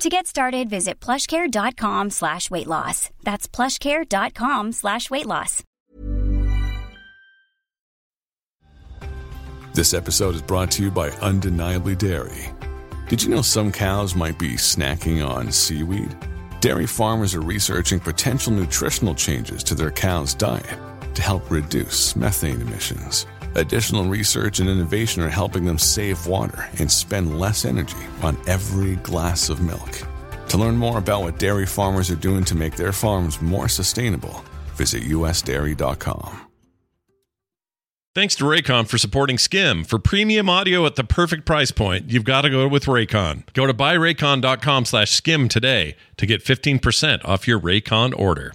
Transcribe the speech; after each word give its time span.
To 0.00 0.08
get 0.08 0.28
started, 0.28 0.70
visit 0.70 1.00
plushcare.com 1.00 2.10
slash 2.10 2.52
weight 2.52 2.68
loss. 2.68 3.10
That's 3.24 3.48
plushcare.com 3.48 4.70
slash 4.70 5.10
weight 5.10 5.26
loss. 5.26 5.64
This 9.74 9.94
episode 9.94 10.36
is 10.36 10.42
brought 10.42 10.70
to 10.72 10.84
you 10.84 10.92
by 10.92 11.10
Undeniably 11.10 11.96
Dairy. 11.96 12.52
Did 13.08 13.22
you 13.22 13.28
know 13.30 13.42
some 13.42 13.72
cows 13.72 14.14
might 14.14 14.38
be 14.38 14.52
snacking 14.52 15.26
on 15.26 15.50
seaweed? 15.50 16.16
Dairy 16.60 16.86
farmers 16.86 17.34
are 17.34 17.40
researching 17.40 17.98
potential 17.98 18.52
nutritional 18.52 19.16
changes 19.16 19.64
to 19.64 19.74
their 19.74 19.90
cows' 19.90 20.34
diet 20.34 20.78
to 21.14 21.22
help 21.22 21.50
reduce 21.50 22.14
methane 22.14 22.60
emissions. 22.60 23.26
Additional 23.54 24.04
research 24.04 24.60
and 24.60 24.68
innovation 24.68 25.22
are 25.22 25.28
helping 25.28 25.64
them 25.64 25.78
save 25.78 26.26
water 26.26 26.68
and 26.78 26.90
spend 26.90 27.38
less 27.38 27.64
energy 27.64 27.96
on 28.22 28.36
every 28.46 28.96
glass 28.96 29.48
of 29.48 29.60
milk. 29.60 30.02
To 30.48 30.58
learn 30.58 30.76
more 30.76 30.98
about 30.98 31.22
what 31.22 31.38
dairy 31.38 31.66
farmers 31.66 32.10
are 32.10 32.16
doing 32.16 32.44
to 32.44 32.54
make 32.54 32.76
their 32.76 32.92
farms 32.92 33.40
more 33.40 33.68
sustainable, 33.68 34.44
visit 34.74 35.02
usdairy.com. 35.02 36.48
Thanks 38.14 38.34
to 38.36 38.44
Raycon 38.44 38.88
for 38.88 38.98
supporting 38.98 39.38
Skim. 39.38 39.84
For 39.84 39.98
premium 39.98 40.48
audio 40.50 40.84
at 40.86 40.96
the 40.96 41.04
perfect 41.04 41.44
price 41.44 41.70
point, 41.70 42.10
you've 42.10 42.24
got 42.24 42.42
to 42.42 42.50
go 42.50 42.66
with 42.66 42.86
Raycon. 42.86 43.44
Go 43.52 43.64
to 43.64 43.72
buyraycon.com 43.72 44.86
slash 44.86 45.12
skim 45.12 45.48
today 45.48 45.94
to 46.16 46.26
get 46.26 46.44
15% 46.44 47.24
off 47.24 47.46
your 47.46 47.60
Raycon 47.60 48.18
order. 48.18 48.54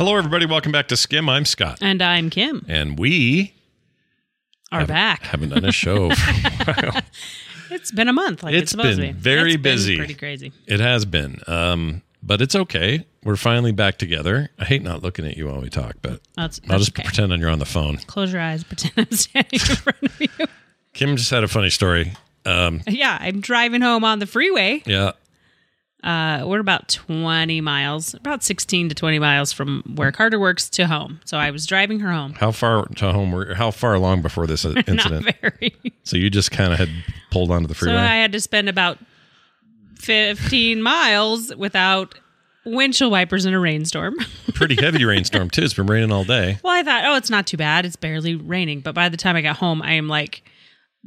Hello, 0.00 0.16
everybody. 0.16 0.46
Welcome 0.46 0.72
back 0.72 0.88
to 0.88 0.96
Skim. 0.96 1.28
I'm 1.28 1.44
Scott. 1.44 1.76
And 1.82 2.00
I'm 2.00 2.30
Kim. 2.30 2.64
And 2.66 2.98
we 2.98 3.52
Are 4.72 4.86
back. 4.86 5.24
haven't 5.24 5.50
done 5.50 5.66
a 5.66 5.72
show 5.72 6.08
for 6.14 6.70
a 6.70 6.90
while. 6.90 7.02
It's 7.70 7.90
been 7.92 8.08
a 8.08 8.12
month. 8.14 8.42
Like 8.42 8.54
it's, 8.54 8.62
It's 8.62 8.70
supposed 8.70 8.98
been 8.98 9.08
to 9.08 9.12
be. 9.14 9.20
very 9.20 9.50
It's 9.52 9.56
been 9.56 9.62
busy. 9.74 9.96
Pretty 9.98 10.14
crazy. 10.14 10.52
It 10.66 10.80
has 10.80 11.04
been. 11.04 11.40
Um, 11.46 12.00
but 12.22 12.40
it's 12.40 12.56
okay. 12.56 13.04
We're 13.24 13.36
finally 13.36 13.72
back 13.72 13.98
together. 13.98 14.48
I 14.58 14.64
hate 14.64 14.82
not 14.82 15.02
looking 15.02 15.26
at 15.26 15.36
you 15.36 15.48
while 15.48 15.60
we 15.60 15.68
talk, 15.68 15.96
but 16.00 16.22
That's, 16.34 16.62
I'll 16.70 16.78
just 16.78 16.92
okay. 16.92 17.02
pretend 17.02 17.38
you're 17.38 17.50
on 17.50 17.58
the 17.58 17.66
phone. 17.66 17.98
Close 17.98 18.32
your 18.32 18.40
eyes. 18.40 18.64
Pretend 18.64 18.94
I'm 18.96 19.14
standing 19.14 19.60
in 19.60 19.76
front 19.76 20.02
of 20.02 20.18
you. 20.18 20.28
Kim 20.94 21.14
just 21.18 21.30
had 21.30 21.44
a 21.44 21.48
funny 21.48 21.68
story. 21.68 22.14
Um, 22.46 22.80
Yeah, 22.88 23.18
I'm 23.20 23.42
driving 23.42 23.82
home 23.82 24.04
on 24.04 24.18
the 24.18 24.26
freeway. 24.26 24.82
yeah. 24.86 25.12
Uh, 26.02 26.44
we're 26.46 26.60
about 26.60 26.88
20 26.88 27.60
miles, 27.60 28.14
about 28.14 28.42
16 28.42 28.88
to 28.88 28.94
20 28.94 29.18
miles 29.18 29.52
from 29.52 29.82
where 29.96 30.10
Carter 30.12 30.40
works 30.40 30.70
to 30.70 30.86
home. 30.86 31.20
So 31.24 31.36
I 31.36 31.50
was 31.50 31.66
driving 31.66 32.00
her 32.00 32.10
home. 32.10 32.32
How 32.32 32.52
far 32.52 32.86
to 32.86 33.12
home 33.12 33.32
were 33.32 33.54
how 33.54 33.70
far 33.70 33.94
along 33.94 34.22
before 34.22 34.46
this 34.46 34.64
incident? 34.86 35.26
Not 35.26 35.34
very. 35.40 35.74
so 36.04 36.16
you 36.16 36.30
just 36.30 36.50
kind 36.50 36.72
of 36.72 36.78
had 36.78 36.88
pulled 37.30 37.50
onto 37.50 37.68
the 37.68 37.74
freeway. 37.74 37.96
So. 37.96 38.00
I 38.00 38.16
had 38.16 38.32
to 38.32 38.40
spend 38.40 38.68
about 38.68 38.98
15 39.98 40.80
miles 40.80 41.54
without 41.56 42.14
windshield 42.64 43.12
wipers 43.12 43.44
in 43.44 43.54
a 43.54 43.60
rainstorm. 43.60 44.16
Pretty 44.54 44.76
heavy 44.80 45.04
rainstorm 45.04 45.50
too. 45.50 45.62
It's 45.62 45.74
been 45.74 45.86
raining 45.86 46.12
all 46.12 46.24
day. 46.24 46.58
Well, 46.62 46.72
I 46.72 46.82
thought, 46.82 47.04
oh, 47.04 47.16
it's 47.16 47.30
not 47.30 47.46
too 47.46 47.56
bad. 47.56 47.84
It's 47.84 47.96
barely 47.96 48.34
raining. 48.34 48.80
But 48.80 48.94
by 48.94 49.08
the 49.08 49.16
time 49.16 49.36
I 49.36 49.42
got 49.42 49.56
home, 49.56 49.82
I 49.82 49.92
am 49.92 50.08
like 50.08 50.42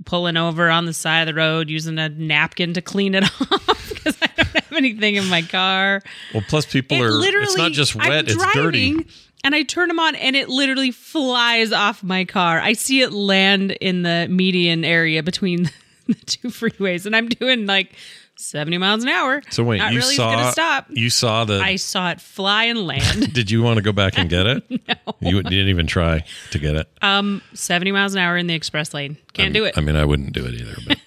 pulling 0.05 0.37
over 0.37 0.69
on 0.69 0.85
the 0.85 0.93
side 0.93 1.21
of 1.21 1.27
the 1.27 1.33
road 1.33 1.69
using 1.69 1.99
a 1.99 2.09
napkin 2.09 2.73
to 2.73 2.81
clean 2.81 3.13
it 3.15 3.23
off 3.51 3.89
because 3.89 4.17
I 4.21 4.27
don't 4.35 4.52
anything 4.75 5.15
in 5.15 5.27
my 5.29 5.41
car. 5.41 6.01
Well, 6.33 6.43
plus 6.47 6.65
people 6.65 6.97
It 6.97 7.01
are. 7.01 7.11
literally, 7.11 7.45
It's 7.45 7.57
not 7.57 7.71
just 7.71 7.95
I'm 7.99 8.09
wet; 8.09 8.25
it's 8.27 8.53
dirty. 8.53 9.05
And 9.45 9.53
I 9.53 9.63
turn 9.63 9.89
them 9.89 9.99
on, 9.99 10.15
and 10.15 10.35
it 10.37 10.47
literally 10.47 10.91
flies 10.91 11.73
off 11.73 12.01
my 12.01 12.23
car. 12.23 12.59
I 12.61 12.73
see 12.73 13.01
it 13.01 13.11
land 13.11 13.71
in 13.71 14.03
the 14.03 14.27
median 14.29 14.85
area 14.85 15.21
between 15.21 15.63
the 16.07 16.13
two 16.25 16.47
freeways, 16.47 17.05
and 17.05 17.13
I'm 17.13 17.27
doing 17.27 17.65
like 17.65 17.91
70 18.37 18.77
miles 18.77 19.03
an 19.03 19.09
hour. 19.09 19.41
So 19.49 19.63
wait, 19.65 19.79
not 19.79 19.91
you 19.91 19.99
really 19.99 20.15
saw 20.15 20.31
gonna 20.35 20.51
stop. 20.53 20.85
you 20.91 21.09
saw 21.09 21.43
the. 21.43 21.59
I 21.59 21.75
saw 21.75 22.11
it 22.11 22.21
fly 22.21 22.63
and 22.65 22.87
land. 22.87 23.33
did 23.33 23.51
you 23.51 23.61
want 23.61 23.75
to 23.77 23.81
go 23.83 23.91
back 23.91 24.17
and 24.17 24.29
get 24.29 24.45
it? 24.47 24.63
no. 24.87 24.95
You 25.19 25.43
didn't 25.43 25.67
even 25.67 25.87
try 25.87 26.23
to 26.51 26.57
get 26.59 26.75
it. 26.75 26.87
um, 27.01 27.41
70 27.53 27.91
miles 27.91 28.13
an 28.13 28.21
hour 28.21 28.37
in 28.37 28.47
the 28.47 28.53
express 28.53 28.93
lane. 28.93 29.17
Can't 29.33 29.49
I 29.49 29.51
do 29.53 29.65
it. 29.65 29.77
I 29.77 29.81
mean, 29.81 29.97
I 29.97 30.05
wouldn't 30.05 30.31
do 30.31 30.45
it 30.45 30.53
either. 30.53 30.75
But 30.87 30.99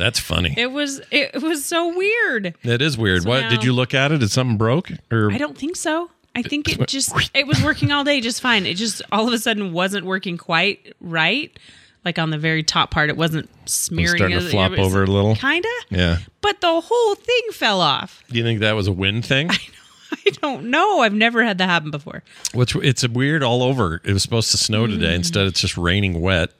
that's 0.00 0.18
funny. 0.18 0.54
It 0.56 0.72
was 0.72 1.00
it 1.10 1.40
was 1.42 1.64
so 1.64 1.96
weird. 1.96 2.54
That 2.64 2.82
is 2.82 2.96
weird. 2.98 3.22
So 3.22 3.28
what 3.28 3.40
now- 3.42 3.50
did 3.50 3.64
you 3.64 3.72
look 3.72 3.94
at 3.94 4.10
it? 4.12 4.18
Did 4.18 4.30
something 4.30 4.56
broke? 4.56 4.90
Or 5.10 5.30
I 5.30 5.38
don't 5.38 5.56
think 5.56 5.76
so. 5.76 6.10
I 6.34 6.42
think 6.42 6.68
it 6.68 6.86
just 6.88 7.12
it 7.34 7.46
was 7.46 7.62
working 7.62 7.90
all 7.92 8.04
day 8.04 8.20
just 8.20 8.40
fine. 8.40 8.66
It 8.66 8.74
just 8.76 9.02
all 9.12 9.26
of 9.28 9.34
a 9.34 9.38
sudden 9.38 9.72
wasn't 9.72 10.06
working 10.06 10.36
quite 10.36 10.94
right. 11.00 11.56
Like 12.04 12.18
on 12.18 12.30
the 12.30 12.38
very 12.38 12.62
top 12.62 12.90
part, 12.90 13.10
it 13.10 13.16
wasn't 13.18 13.50
smearing. 13.68 14.16
starting 14.16 14.38
to 14.38 14.48
flop 14.48 14.72
it 14.72 14.78
was 14.78 14.86
over 14.88 15.02
a 15.02 15.06
little? 15.06 15.34
Kinda. 15.36 15.68
yeah. 15.90 16.16
But 16.40 16.62
the 16.62 16.80
whole 16.80 17.14
thing 17.14 17.42
fell 17.52 17.82
off. 17.82 18.24
Do 18.30 18.38
you 18.38 18.42
think 18.42 18.60
that 18.60 18.72
was 18.72 18.86
a 18.86 18.92
wind 18.92 19.26
thing? 19.26 19.50
I 20.12 20.30
don't 20.42 20.70
know. 20.70 21.00
I've 21.00 21.12
never 21.12 21.44
had 21.44 21.58
that 21.58 21.68
happen 21.68 21.90
before. 21.90 22.22
Which 22.54 22.74
it's 22.76 23.06
weird 23.06 23.42
all 23.42 23.62
over. 23.62 24.00
It 24.02 24.12
was 24.14 24.22
supposed 24.22 24.50
to 24.52 24.56
snow 24.56 24.86
Mm. 24.86 24.92
today. 24.92 25.14
Instead, 25.14 25.46
it's 25.46 25.60
just 25.60 25.76
raining 25.76 26.20
wet. 26.22 26.50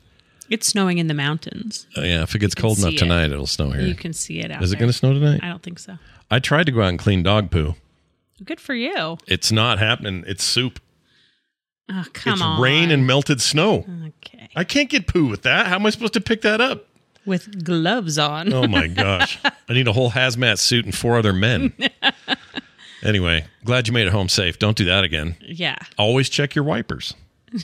It's 0.51 0.67
snowing 0.67 0.99
in 0.99 1.07
the 1.07 1.15
mountains. 1.15 1.87
Uh, 1.97 2.03
yeah, 2.03 2.23
if 2.23 2.35
it 2.35 2.41
gets 2.41 2.55
cold 2.57 2.79
enough 2.79 2.95
it. 2.95 2.99
tonight, 2.99 3.31
it'll 3.31 3.47
snow 3.47 3.71
here. 3.71 3.87
You 3.87 3.95
can 3.95 4.13
see 4.13 4.41
it 4.41 4.51
out. 4.51 4.63
Is 4.63 4.73
it 4.73 4.79
going 4.79 4.89
to 4.91 4.93
snow 4.93 5.13
tonight? 5.13 5.41
I 5.43 5.49
don't 5.49 5.63
think 5.63 5.79
so. 5.79 5.97
I 6.31 6.41
tried 6.41 6.67
to 6.67 6.73
go 6.73 6.83
out 6.83 6.89
and 6.89 6.99
clean 6.99 7.23
dog 7.23 7.51
poo. 7.51 7.77
Good 8.45 8.61
for 8.61 8.75
you. 8.75 9.17
It's 9.27 9.53
not 9.53 9.79
happening. 9.79 10.25
It's 10.27 10.43
soup. 10.43 10.81
Oh, 11.89 12.05
come 12.13 12.35
it's 12.35 12.43
on. 12.43 12.55
It's 12.55 12.63
rain 12.63 12.91
and 12.91 13.07
melted 13.07 13.41
snow. 13.41 13.85
okay. 14.09 14.49
I 14.57 14.65
can't 14.65 14.89
get 14.91 15.07
poo 15.07 15.27
with 15.27 15.43
that. 15.43 15.67
How 15.67 15.77
am 15.77 15.87
I 15.87 15.91
supposed 15.91 16.15
to 16.15 16.21
pick 16.21 16.43
that 16.43 16.61
up? 16.61 16.87
With 17.27 17.65
gloves 17.65 18.19
on. 18.19 18.53
Oh 18.53 18.67
my 18.67 18.87
gosh. 18.89 19.39
I 19.45 19.73
need 19.73 19.87
a 19.87 19.93
whole 19.93 20.11
hazmat 20.11 20.59
suit 20.59 20.85
and 20.85 20.95
four 20.95 21.17
other 21.19 21.33
men. 21.33 21.73
anyway, 23.05 23.45
glad 23.65 23.87
you 23.87 23.93
made 23.95 24.07
it 24.07 24.13
home 24.13 24.29
safe. 24.29 24.59
Don't 24.59 24.77
do 24.77 24.85
that 24.87 25.05
again. 25.05 25.37
Yeah. 25.41 25.77
Always 25.99 26.29
check 26.29 26.55
your 26.55 26.65
wipers. 26.65 27.15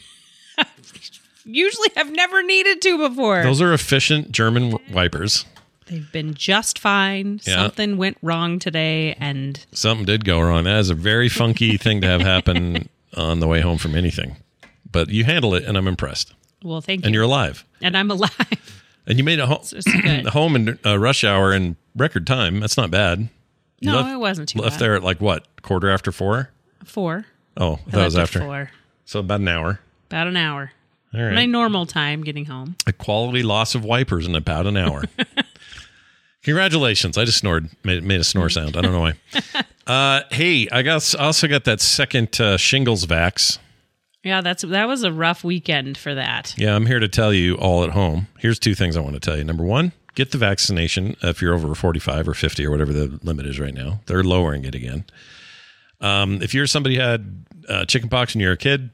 Usually, 1.47 1.89
I've 1.97 2.11
never 2.11 2.43
needed 2.43 2.83
to 2.83 3.09
before. 3.09 3.43
Those 3.45 3.61
are 3.61 3.73
efficient 3.73 4.33
German 4.33 4.77
wipers. 4.93 5.45
They've 5.87 6.11
been 6.11 6.35
just 6.35 6.81
fine. 6.81 7.41
Yeah. 7.45 7.55
Something 7.63 7.97
went 7.97 8.19
wrong 8.21 8.59
today, 8.59 9.15
and 9.21 9.65
Something 9.71 10.05
did 10.05 10.25
go 10.25 10.41
wrong. 10.41 10.65
That 10.65 10.81
is 10.81 10.91
a 10.91 10.95
very 10.95 11.29
funky 11.29 11.77
thing 11.77 12.01
to 12.01 12.09
have 12.09 12.21
happen 12.21 12.89
on 13.17 13.39
the 13.39 13.47
way 13.47 13.61
home 13.61 13.79
from 13.79 13.95
anything. 13.95 14.37
But 14.91 15.11
you 15.11 15.23
handle 15.25 15.55
it, 15.55 15.65
and 15.65 15.79
I'm 15.79 15.87
impressed. 15.87 16.35
well, 16.65 16.81
thank 16.81 17.03
you. 17.03 17.07
And 17.07 17.15
you. 17.15 17.21
you're 17.21 17.27
alive. 17.27 17.65
And 17.81 17.97
I'm 17.97 18.11
alive. 18.11 18.83
And 19.07 19.19
you 19.19 19.23
made 19.23 19.39
it 19.39 19.45
home, 19.47 19.61
it's 19.63 19.85
good. 19.85 20.27
home 20.31 20.57
in 20.57 20.79
uh, 20.85 20.99
rush 20.99 21.23
hour 21.23 21.53
in 21.53 21.77
record 21.95 22.27
time. 22.27 22.59
That's 22.59 22.77
not 22.77 22.91
bad. 22.91 23.29
You 23.79 23.93
no, 23.93 23.99
left, 23.99 24.11
it 24.11 24.17
wasn't 24.17 24.49
too 24.49 24.59
left 24.59 24.75
bad. 24.75 24.81
there 24.81 24.97
at 24.97 25.05
like 25.05 25.21
what 25.21 25.47
quarter 25.63 25.89
after 25.91 26.11
four? 26.11 26.51
Four. 26.85 27.27
Oh, 27.57 27.79
that 27.87 28.05
was 28.05 28.17
after. 28.17 28.41
four. 28.41 28.71
So 29.05 29.21
about 29.21 29.41
an 29.41 29.49
hour. 29.49 29.79
About 30.09 30.27
an 30.27 30.37
hour. 30.37 30.73
All 31.15 31.23
right. 31.23 31.35
My 31.35 31.47
normal 31.47 31.87
time 31.87 32.23
getting 32.23 32.45
home. 32.47 32.77
a 32.87 32.93
quality 32.93 33.43
loss 33.43 33.75
of 33.75 33.85
wipers 33.85 34.27
in 34.27 34.35
about 34.35 34.67
an 34.67 34.77
hour. 34.77 35.05
Congratulations! 36.43 37.19
I 37.19 37.25
just 37.25 37.39
snored, 37.39 37.69
made, 37.83 38.05
made 38.05 38.21
a 38.21 38.25
snore 38.25 38.49
sound. 38.49 38.77
I 38.77 38.81
don't 38.83 38.93
know 38.93 39.01
why. 39.01 39.15
Uh, 39.87 40.23
hey, 40.33 40.67
I 40.73 40.83
got 40.83 41.15
also 41.15 41.47
got 41.47 41.63
that 41.67 41.81
second 41.81 42.41
uh, 42.41 42.57
shingles 42.57 43.07
vax. 43.07 43.59
Yeah, 44.25 44.41
that's 44.41 44.63
that 44.65 44.89
was 44.89 45.05
a 45.05 45.13
rough 45.13 45.45
weekend 45.45 45.97
for 45.97 46.13
that. 46.13 46.57
Yeah, 46.59 46.75
I'm 46.75 46.87
here 46.87 46.99
to 46.99 47.07
tell 47.07 47.33
you 47.33 47.55
all 47.55 47.85
at 47.85 47.91
home. 47.91 48.27
Here's 48.41 48.59
two 48.59 48.75
things 48.75 48.97
I 48.97 49.01
want 49.01 49.15
to 49.15 49.21
tell 49.21 49.37
you. 49.39 49.45
Number 49.45 49.63
one, 49.63 49.93
get 50.17 50.33
the 50.33 50.39
vaccination 50.39 51.15
if 51.23 51.41
you're 51.41 51.55
over 51.55 51.73
45 51.73 52.27
or 52.27 52.35
50 52.35 52.67
or 52.67 52.73
whatever 52.73 52.93
the 52.93 53.21
limit 53.23 53.47
is 53.47 53.61
right 53.61 53.73
now. 53.73 54.01
They're 54.07 54.25
lowering 54.25 54.65
it 54.65 54.75
again. 54.75 55.05
Um, 56.01 56.43
if 56.43 56.53
you're 56.53 56.67
somebody 56.67 56.97
who 56.97 57.03
had 57.03 57.45
uh, 57.69 57.85
chickenpox 57.85 58.35
and 58.35 58.43
you're 58.43 58.55
a 58.55 58.57
kid, 58.57 58.91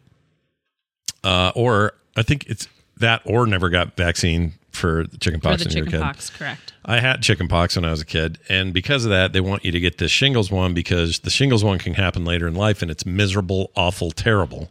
uh, 1.25 1.53
or 1.55 1.94
I 2.17 2.23
think 2.23 2.47
it's 2.49 2.69
that 2.99 3.23
or 3.25 3.47
never 3.47 3.69
got 3.70 3.97
vaccine 3.97 4.53
for 4.70 5.05
the 5.05 5.11
For 5.11 5.19
chickenpox 5.19 5.64
the 5.64 5.69
a 5.69 5.73
kid. 5.73 5.85
chickenpox, 5.85 6.31
correct. 6.31 6.73
I 6.85 7.00
had 7.00 7.23
chickenpox 7.23 7.76
when 7.76 7.85
I 7.85 7.91
was 7.91 8.00
a 8.00 8.06
kid, 8.06 8.38
and 8.49 8.73
because 8.73 9.05
of 9.05 9.11
that, 9.11 9.32
they 9.32 9.41
want 9.41 9.64
you 9.64 9.73
to 9.73 9.81
get 9.81 9.99
the 9.99 10.09
shingles 10.09 10.50
one 10.50 10.73
because 10.75 11.20
the 11.20 11.31
shingles 11.31 11.62
one 11.62 11.79
can 11.79 11.94
happen 11.94 12.25
later 12.25 12.47
in 12.49 12.55
life, 12.55 12.81
and 12.82 12.91
it's 12.91 13.05
miserable, 13.06 13.70
awful, 13.76 14.11
terrible. 14.11 14.70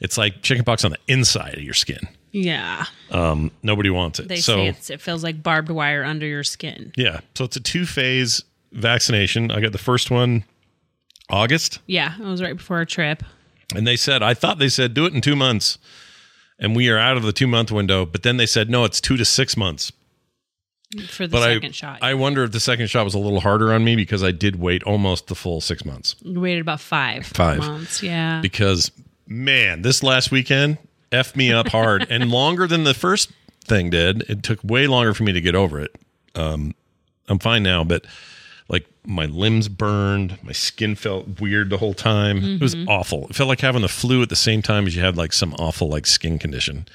It's 0.00 0.16
like 0.18 0.42
chickenpox 0.42 0.84
on 0.84 0.90
the 0.92 0.98
inside 1.08 1.54
of 1.54 1.62
your 1.62 1.74
skin. 1.74 2.08
Yeah. 2.32 2.84
Um, 3.10 3.50
nobody 3.62 3.88
wants 3.90 4.18
it. 4.20 4.28
They 4.28 4.36
so 4.36 4.56
say 4.56 4.66
it's, 4.68 4.90
it 4.90 5.00
feels 5.00 5.22
like 5.24 5.42
barbed 5.42 5.70
wire 5.70 6.04
under 6.04 6.26
your 6.26 6.44
skin. 6.44 6.92
yeah, 6.96 7.20
so 7.34 7.44
it's 7.44 7.56
a 7.56 7.60
two 7.60 7.86
phase 7.86 8.42
vaccination. 8.72 9.50
I 9.50 9.60
got 9.60 9.72
the 9.72 9.78
first 9.78 10.10
one 10.10 10.44
August, 11.28 11.80
Yeah, 11.86 12.14
it 12.18 12.24
was 12.24 12.40
right 12.42 12.56
before 12.56 12.76
our 12.78 12.84
trip. 12.84 13.22
and 13.74 13.86
they 13.86 13.96
said 13.96 14.22
I 14.22 14.32
thought 14.34 14.58
they 14.58 14.68
said 14.68 14.94
do 14.94 15.06
it 15.06 15.12
in 15.14 15.20
two 15.20 15.34
months, 15.36 15.76
and 16.58 16.74
we 16.76 16.88
are 16.88 16.98
out 16.98 17.16
of 17.16 17.22
the 17.22 17.32
two 17.32 17.46
month 17.46 17.70
window. 17.70 18.04
But 18.06 18.22
then 18.22 18.36
they 18.36 18.46
said 18.46 18.68
no, 18.70 18.84
it's 18.84 19.00
two 19.00 19.16
to 19.16 19.24
six 19.24 19.56
months. 19.56 19.92
for 21.08 21.26
the 21.26 21.32
But 21.32 21.42
second 21.42 21.68
I, 21.68 21.72
shot. 21.72 21.98
I 22.02 22.14
wonder 22.14 22.44
if 22.44 22.52
the 22.52 22.60
second 22.60 22.88
shot 22.88 23.04
was 23.04 23.14
a 23.14 23.18
little 23.18 23.40
harder 23.40 23.72
on 23.72 23.84
me 23.84 23.96
because 23.96 24.22
I 24.22 24.30
did 24.32 24.56
wait 24.56 24.82
almost 24.84 25.26
the 25.26 25.34
full 25.34 25.60
six 25.60 25.84
months. 25.84 26.16
You 26.22 26.40
waited 26.40 26.60
about 26.60 26.80
five, 26.80 27.26
Five. 27.26 27.58
months. 27.58 28.02
Yeah. 28.02 28.40
because 28.40 28.90
man, 29.26 29.82
this 29.82 30.02
last 30.02 30.30
weekend 30.30 30.78
f 31.12 31.34
me 31.36 31.52
up 31.52 31.68
hard 31.68 32.06
and 32.10 32.30
longer 32.30 32.66
than 32.66 32.84
the 32.84 32.94
first 32.94 33.30
thing 33.64 33.90
did. 33.90 34.22
It 34.30 34.42
took 34.42 34.58
way 34.62 34.86
longer 34.86 35.12
for 35.14 35.24
me 35.24 35.32
to 35.32 35.40
get 35.40 35.54
over 35.54 35.80
it. 35.80 35.94
Um, 36.34 36.74
I'm 37.28 37.38
fine 37.40 37.62
now, 37.64 37.82
but 37.82 38.04
my 39.06 39.26
limbs 39.26 39.68
burned, 39.68 40.38
my 40.42 40.52
skin 40.52 40.94
felt 40.96 41.40
weird 41.40 41.70
the 41.70 41.78
whole 41.78 41.94
time. 41.94 42.42
It 42.44 42.60
was 42.60 42.74
awful. 42.88 43.26
It 43.28 43.36
felt 43.36 43.48
like 43.48 43.60
having 43.60 43.82
the 43.82 43.88
flu 43.88 44.20
at 44.22 44.28
the 44.28 44.36
same 44.36 44.62
time 44.62 44.86
as 44.86 44.96
you 44.96 45.02
had 45.02 45.16
like 45.16 45.32
some 45.32 45.54
awful 45.54 45.88
like 45.88 46.06
skin 46.06 46.38
condition, 46.38 46.86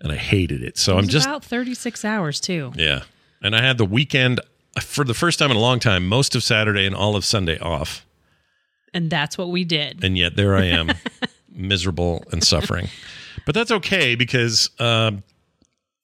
and 0.00 0.12
I 0.12 0.16
hated 0.16 0.62
it. 0.62 0.76
So 0.78 0.96
it 0.96 0.98
I'm 1.02 1.08
just 1.08 1.26
about 1.26 1.44
36 1.44 2.04
hours 2.04 2.40
too. 2.40 2.72
yeah, 2.76 3.02
and 3.42 3.56
I 3.56 3.62
had 3.62 3.78
the 3.78 3.84
weekend 3.86 4.40
for 4.80 5.02
the 5.04 5.14
first 5.14 5.38
time 5.38 5.50
in 5.50 5.56
a 5.56 5.60
long 5.60 5.80
time, 5.80 6.06
most 6.06 6.34
of 6.36 6.42
Saturday 6.42 6.86
and 6.86 6.94
all 6.94 7.16
of 7.16 7.24
Sunday 7.24 7.58
off 7.58 8.06
And 8.94 9.10
that's 9.10 9.36
what 9.38 9.48
we 9.50 9.64
did. 9.64 10.04
and 10.04 10.16
yet 10.18 10.36
there 10.36 10.54
I 10.56 10.66
am, 10.66 10.90
miserable 11.50 12.22
and 12.32 12.44
suffering. 12.44 12.88
But 13.46 13.54
that's 13.54 13.70
okay 13.70 14.14
because 14.14 14.70
um, 14.78 15.22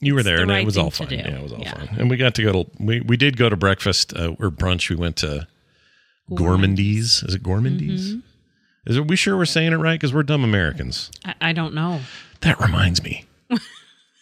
you 0.00 0.14
were 0.14 0.22
there 0.22 0.36
the 0.36 0.42
and 0.42 0.50
right 0.50 0.62
it 0.62 0.66
was 0.66 0.76
all 0.78 0.90
fun. 0.90 1.08
Yeah, 1.10 1.28
it 1.36 1.42
was 1.42 1.52
all 1.52 1.60
Yeah. 1.60 1.74
fine. 1.74 1.96
And 1.98 2.10
we 2.10 2.16
got 2.16 2.34
to 2.36 2.42
go 2.42 2.52
to 2.64 2.70
we 2.78 3.00
we 3.00 3.16
did 3.16 3.36
go 3.36 3.48
to 3.48 3.56
breakfast 3.56 4.14
uh, 4.16 4.34
or 4.38 4.50
brunch. 4.50 4.90
We 4.90 4.96
went 4.96 5.16
to 5.18 5.46
Gourmandies. 6.30 7.26
Is 7.26 7.34
it 7.34 7.42
Gourmandies? 7.42 8.00
Mm-hmm. 8.10 8.18
Is 8.86 8.96
it? 8.96 9.06
We 9.08 9.16
sure 9.16 9.36
we're 9.36 9.44
saying 9.46 9.72
it 9.72 9.76
right 9.76 9.98
because 9.98 10.12
we're 10.12 10.22
dumb 10.22 10.44
Americans. 10.44 11.10
I, 11.24 11.34
I 11.40 11.52
don't 11.52 11.74
know. 11.74 12.00
That 12.40 12.60
reminds 12.60 13.02
me. 13.02 13.24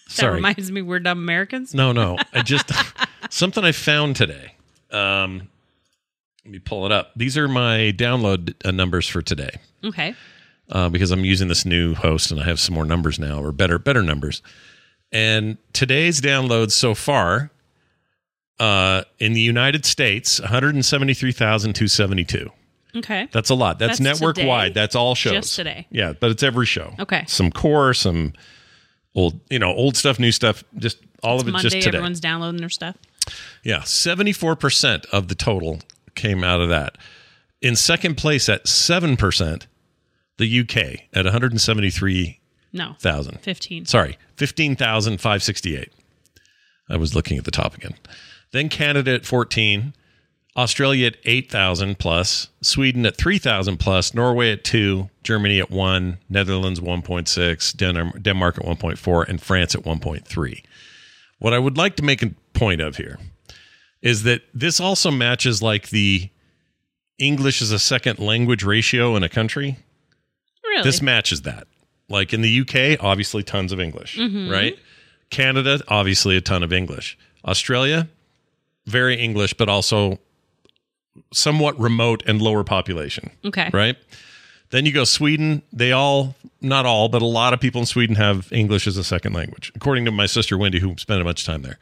That 0.06 0.20
Sorry. 0.20 0.34
reminds 0.36 0.70
me 0.70 0.80
we're 0.82 1.00
dumb 1.00 1.18
Americans. 1.18 1.74
no, 1.74 1.90
no. 1.90 2.18
I 2.32 2.42
just 2.44 2.70
something 3.30 3.64
I 3.64 3.72
found 3.72 4.14
today. 4.14 4.52
Um, 4.92 5.48
let 6.44 6.52
me 6.52 6.58
pull 6.60 6.86
it 6.86 6.92
up. 6.92 7.10
These 7.16 7.36
are 7.36 7.48
my 7.48 7.92
download 7.96 8.54
uh, 8.64 8.70
numbers 8.70 9.08
for 9.08 9.22
today. 9.22 9.50
Okay. 9.82 10.14
uh, 10.70 10.88
because 10.90 11.10
I'm 11.10 11.24
using 11.24 11.48
this 11.48 11.64
new 11.64 11.94
host 11.94 12.30
and 12.30 12.38
I 12.40 12.44
have 12.44 12.60
some 12.60 12.74
more 12.76 12.84
numbers 12.84 13.18
now 13.18 13.42
or 13.42 13.50
better 13.50 13.76
better 13.78 14.02
numbers. 14.04 14.40
And 15.14 15.56
today's 15.72 16.20
downloads 16.20 16.72
so 16.72 16.94
far 16.94 17.50
uh, 18.58 19.04
in 19.18 19.32
the 19.32 19.40
United 19.40 19.86
States, 19.86 20.40
173,272. 20.40 22.50
Okay. 22.96 23.28
That's 23.32 23.50
a 23.50 23.54
lot. 23.54 23.78
That's, 23.78 23.98
That's 23.98 24.20
network 24.20 24.36
today? 24.36 24.48
wide. 24.48 24.74
That's 24.74 24.94
all 24.96 25.14
shows. 25.14 25.32
Just 25.32 25.56
today? 25.56 25.86
Yeah, 25.90 26.12
but 26.18 26.30
it's 26.30 26.42
every 26.42 26.66
show. 26.66 26.94
Okay. 26.98 27.24
Some 27.26 27.50
core, 27.50 27.94
some 27.94 28.32
old, 29.14 29.40
you 29.50 29.58
know, 29.58 29.72
old 29.72 29.96
stuff, 29.96 30.18
new 30.18 30.32
stuff, 30.32 30.64
just 30.76 30.98
all 31.22 31.40
of 31.40 31.48
it 31.48 31.52
Monday, 31.52 31.68
just 31.68 31.76
today. 31.76 31.96
everyone's 31.96 32.20
downloading 32.20 32.60
their 32.60 32.68
stuff. 32.68 32.96
Yeah, 33.62 33.78
74% 33.78 35.06
of 35.06 35.28
the 35.28 35.34
total 35.34 35.80
came 36.14 36.44
out 36.44 36.60
of 36.60 36.68
that. 36.68 36.98
In 37.62 37.76
second 37.76 38.16
place 38.16 38.48
at 38.48 38.66
7%, 38.66 39.66
the 40.36 40.60
UK 40.60 40.76
at 41.12 41.24
173,000. 41.24 42.36
No. 42.74 42.96
15. 43.40 43.86
Sorry, 43.86 44.18
15,568. 44.36 45.90
I 46.90 46.96
was 46.96 47.14
looking 47.14 47.38
at 47.38 47.44
the 47.44 47.50
top 47.50 47.74
again. 47.74 47.94
Then 48.52 48.68
Canada 48.68 49.14
at 49.14 49.24
14, 49.24 49.94
Australia 50.56 51.06
at 51.06 51.16
8,000 51.24 51.98
plus, 51.98 52.48
Sweden 52.60 53.06
at 53.06 53.16
3,000 53.16 53.78
plus, 53.78 54.12
Norway 54.12 54.52
at 54.52 54.64
2, 54.64 55.08
Germany 55.22 55.60
at 55.60 55.70
1, 55.70 56.18
Netherlands 56.28 56.80
1.6, 56.80 57.76
Den- 57.76 58.12
Denmark 58.20 58.58
at 58.58 58.64
1.4, 58.64 59.28
and 59.28 59.40
France 59.40 59.74
at 59.74 59.82
1.3. 59.82 60.62
What 61.38 61.54
I 61.54 61.58
would 61.58 61.78
like 61.78 61.96
to 61.96 62.02
make 62.04 62.22
a 62.22 62.32
point 62.52 62.80
of 62.80 62.96
here 62.96 63.18
is 64.02 64.24
that 64.24 64.42
this 64.52 64.80
also 64.80 65.10
matches 65.10 65.62
like 65.62 65.88
the 65.88 66.28
English 67.18 67.62
as 67.62 67.70
a 67.70 67.78
second 67.78 68.18
language 68.18 68.62
ratio 68.64 69.16
in 69.16 69.22
a 69.22 69.28
country. 69.28 69.78
Really? 70.64 70.82
This 70.82 71.00
matches 71.00 71.42
that. 71.42 71.66
Like 72.08 72.32
in 72.32 72.42
the 72.42 72.60
UK, 72.60 73.02
obviously 73.02 73.42
tons 73.42 73.72
of 73.72 73.80
English, 73.80 74.18
mm-hmm. 74.18 74.50
right? 74.50 74.78
Canada, 75.30 75.80
obviously 75.88 76.36
a 76.36 76.40
ton 76.40 76.62
of 76.62 76.72
English. 76.72 77.18
Australia, 77.44 78.08
very 78.86 79.16
English, 79.18 79.54
but 79.54 79.68
also 79.68 80.18
somewhat 81.32 81.78
remote 81.78 82.22
and 82.26 82.40
lower 82.40 82.64
population, 82.64 83.30
okay. 83.44 83.70
right? 83.72 83.96
Then 84.70 84.86
you 84.86 84.92
go 84.92 85.04
Sweden, 85.04 85.62
they 85.72 85.92
all, 85.92 86.34
not 86.60 86.86
all, 86.86 87.08
but 87.08 87.22
a 87.22 87.26
lot 87.26 87.52
of 87.52 87.60
people 87.60 87.80
in 87.80 87.86
Sweden 87.86 88.16
have 88.16 88.52
English 88.52 88.86
as 88.86 88.96
a 88.96 89.04
second 89.04 89.32
language, 89.32 89.72
according 89.74 90.04
to 90.06 90.10
my 90.10 90.26
sister 90.26 90.58
Wendy, 90.58 90.80
who 90.80 90.96
spent 90.98 91.20
a 91.20 91.24
bunch 91.24 91.42
of 91.42 91.46
time 91.46 91.62
there. 91.62 91.78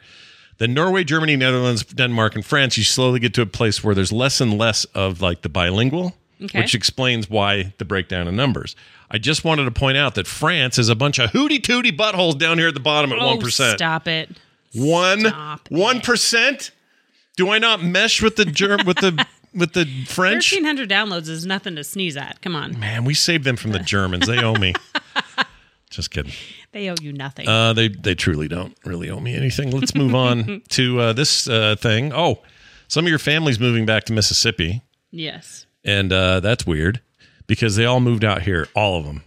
Then 0.59 0.73
Norway, 0.73 1.03
Germany, 1.03 1.35
Netherlands, 1.35 1.83
Denmark, 1.83 2.35
and 2.35 2.45
France, 2.45 2.77
you 2.77 2.83
slowly 2.83 3.19
get 3.19 3.33
to 3.33 3.41
a 3.41 3.45
place 3.45 3.83
where 3.83 3.95
there's 3.95 4.11
less 4.11 4.39
and 4.39 4.57
less 4.57 4.85
of 4.93 5.21
like 5.21 5.41
the 5.41 5.49
bilingual, 5.49 6.15
Okay. 6.43 6.59
which 6.61 6.75
explains 6.75 7.29
why 7.29 7.73
the 7.77 7.85
breakdown 7.85 8.27
in 8.27 8.35
numbers. 8.35 8.75
I 9.09 9.17
just 9.17 9.43
wanted 9.45 9.65
to 9.65 9.71
point 9.71 9.97
out 9.97 10.15
that 10.15 10.27
France 10.27 10.77
is 10.77 10.89
a 10.89 10.95
bunch 10.95 11.19
of 11.19 11.29
hooty 11.31 11.59
tooty 11.59 11.91
buttholes 11.91 12.37
down 12.37 12.57
here 12.57 12.67
at 12.69 12.73
the 12.73 12.79
bottom 12.79 13.11
at 13.13 13.19
Oh, 13.19 13.27
one 13.27 13.39
percent. 13.39 13.77
stop 13.77 14.07
it. 14.07 14.29
One 14.73 15.25
one 15.69 16.01
percent. 16.01 16.71
Do 17.37 17.49
I 17.49 17.59
not 17.59 17.81
mesh 17.83 18.21
with 18.21 18.35
the 18.35 18.45
germ 18.45 18.81
with 18.85 18.97
the 18.97 19.25
with 19.55 19.73
the 19.73 19.85
French? 20.07 20.51
1,300 20.51 20.89
downloads 20.89 21.29
is 21.29 21.45
nothing 21.45 21.75
to 21.75 21.83
sneeze 21.83 22.17
at. 22.17 22.41
Come 22.41 22.55
on. 22.55 22.79
Man, 22.79 23.05
we 23.05 23.13
saved 23.13 23.43
them 23.43 23.55
from 23.55 23.71
the 23.71 23.79
Germans. 23.93 24.27
They 24.27 24.39
owe 24.39 24.55
me. 24.55 24.73
Just 25.89 26.09
kidding. 26.11 26.33
They 26.71 26.89
owe 26.89 26.95
you 26.99 27.13
nothing. 27.13 27.47
Uh, 27.47 27.73
they 27.73 27.87
they 27.87 28.15
truly 28.15 28.47
don't 28.47 28.75
really 28.83 29.09
owe 29.11 29.19
me 29.19 29.35
anything. 29.35 29.69
Let's 29.71 29.93
move 29.93 30.15
on 30.15 30.63
to 30.69 30.99
uh, 30.99 31.13
this 31.13 31.47
uh, 31.47 31.75
thing. 31.79 32.11
Oh, 32.13 32.41
some 32.87 33.05
of 33.05 33.09
your 33.09 33.19
family's 33.19 33.59
moving 33.59 33.85
back 33.85 34.03
to 34.05 34.13
Mississippi, 34.13 34.81
yes. 35.11 35.67
And 35.83 36.11
uh, 36.13 36.39
that's 36.39 36.65
weird 36.65 37.01
because 37.47 37.75
they 37.75 37.85
all 37.85 37.99
moved 37.99 38.23
out 38.23 38.41
here, 38.41 38.67
all 38.75 38.97
of 38.99 39.05
them, 39.05 39.23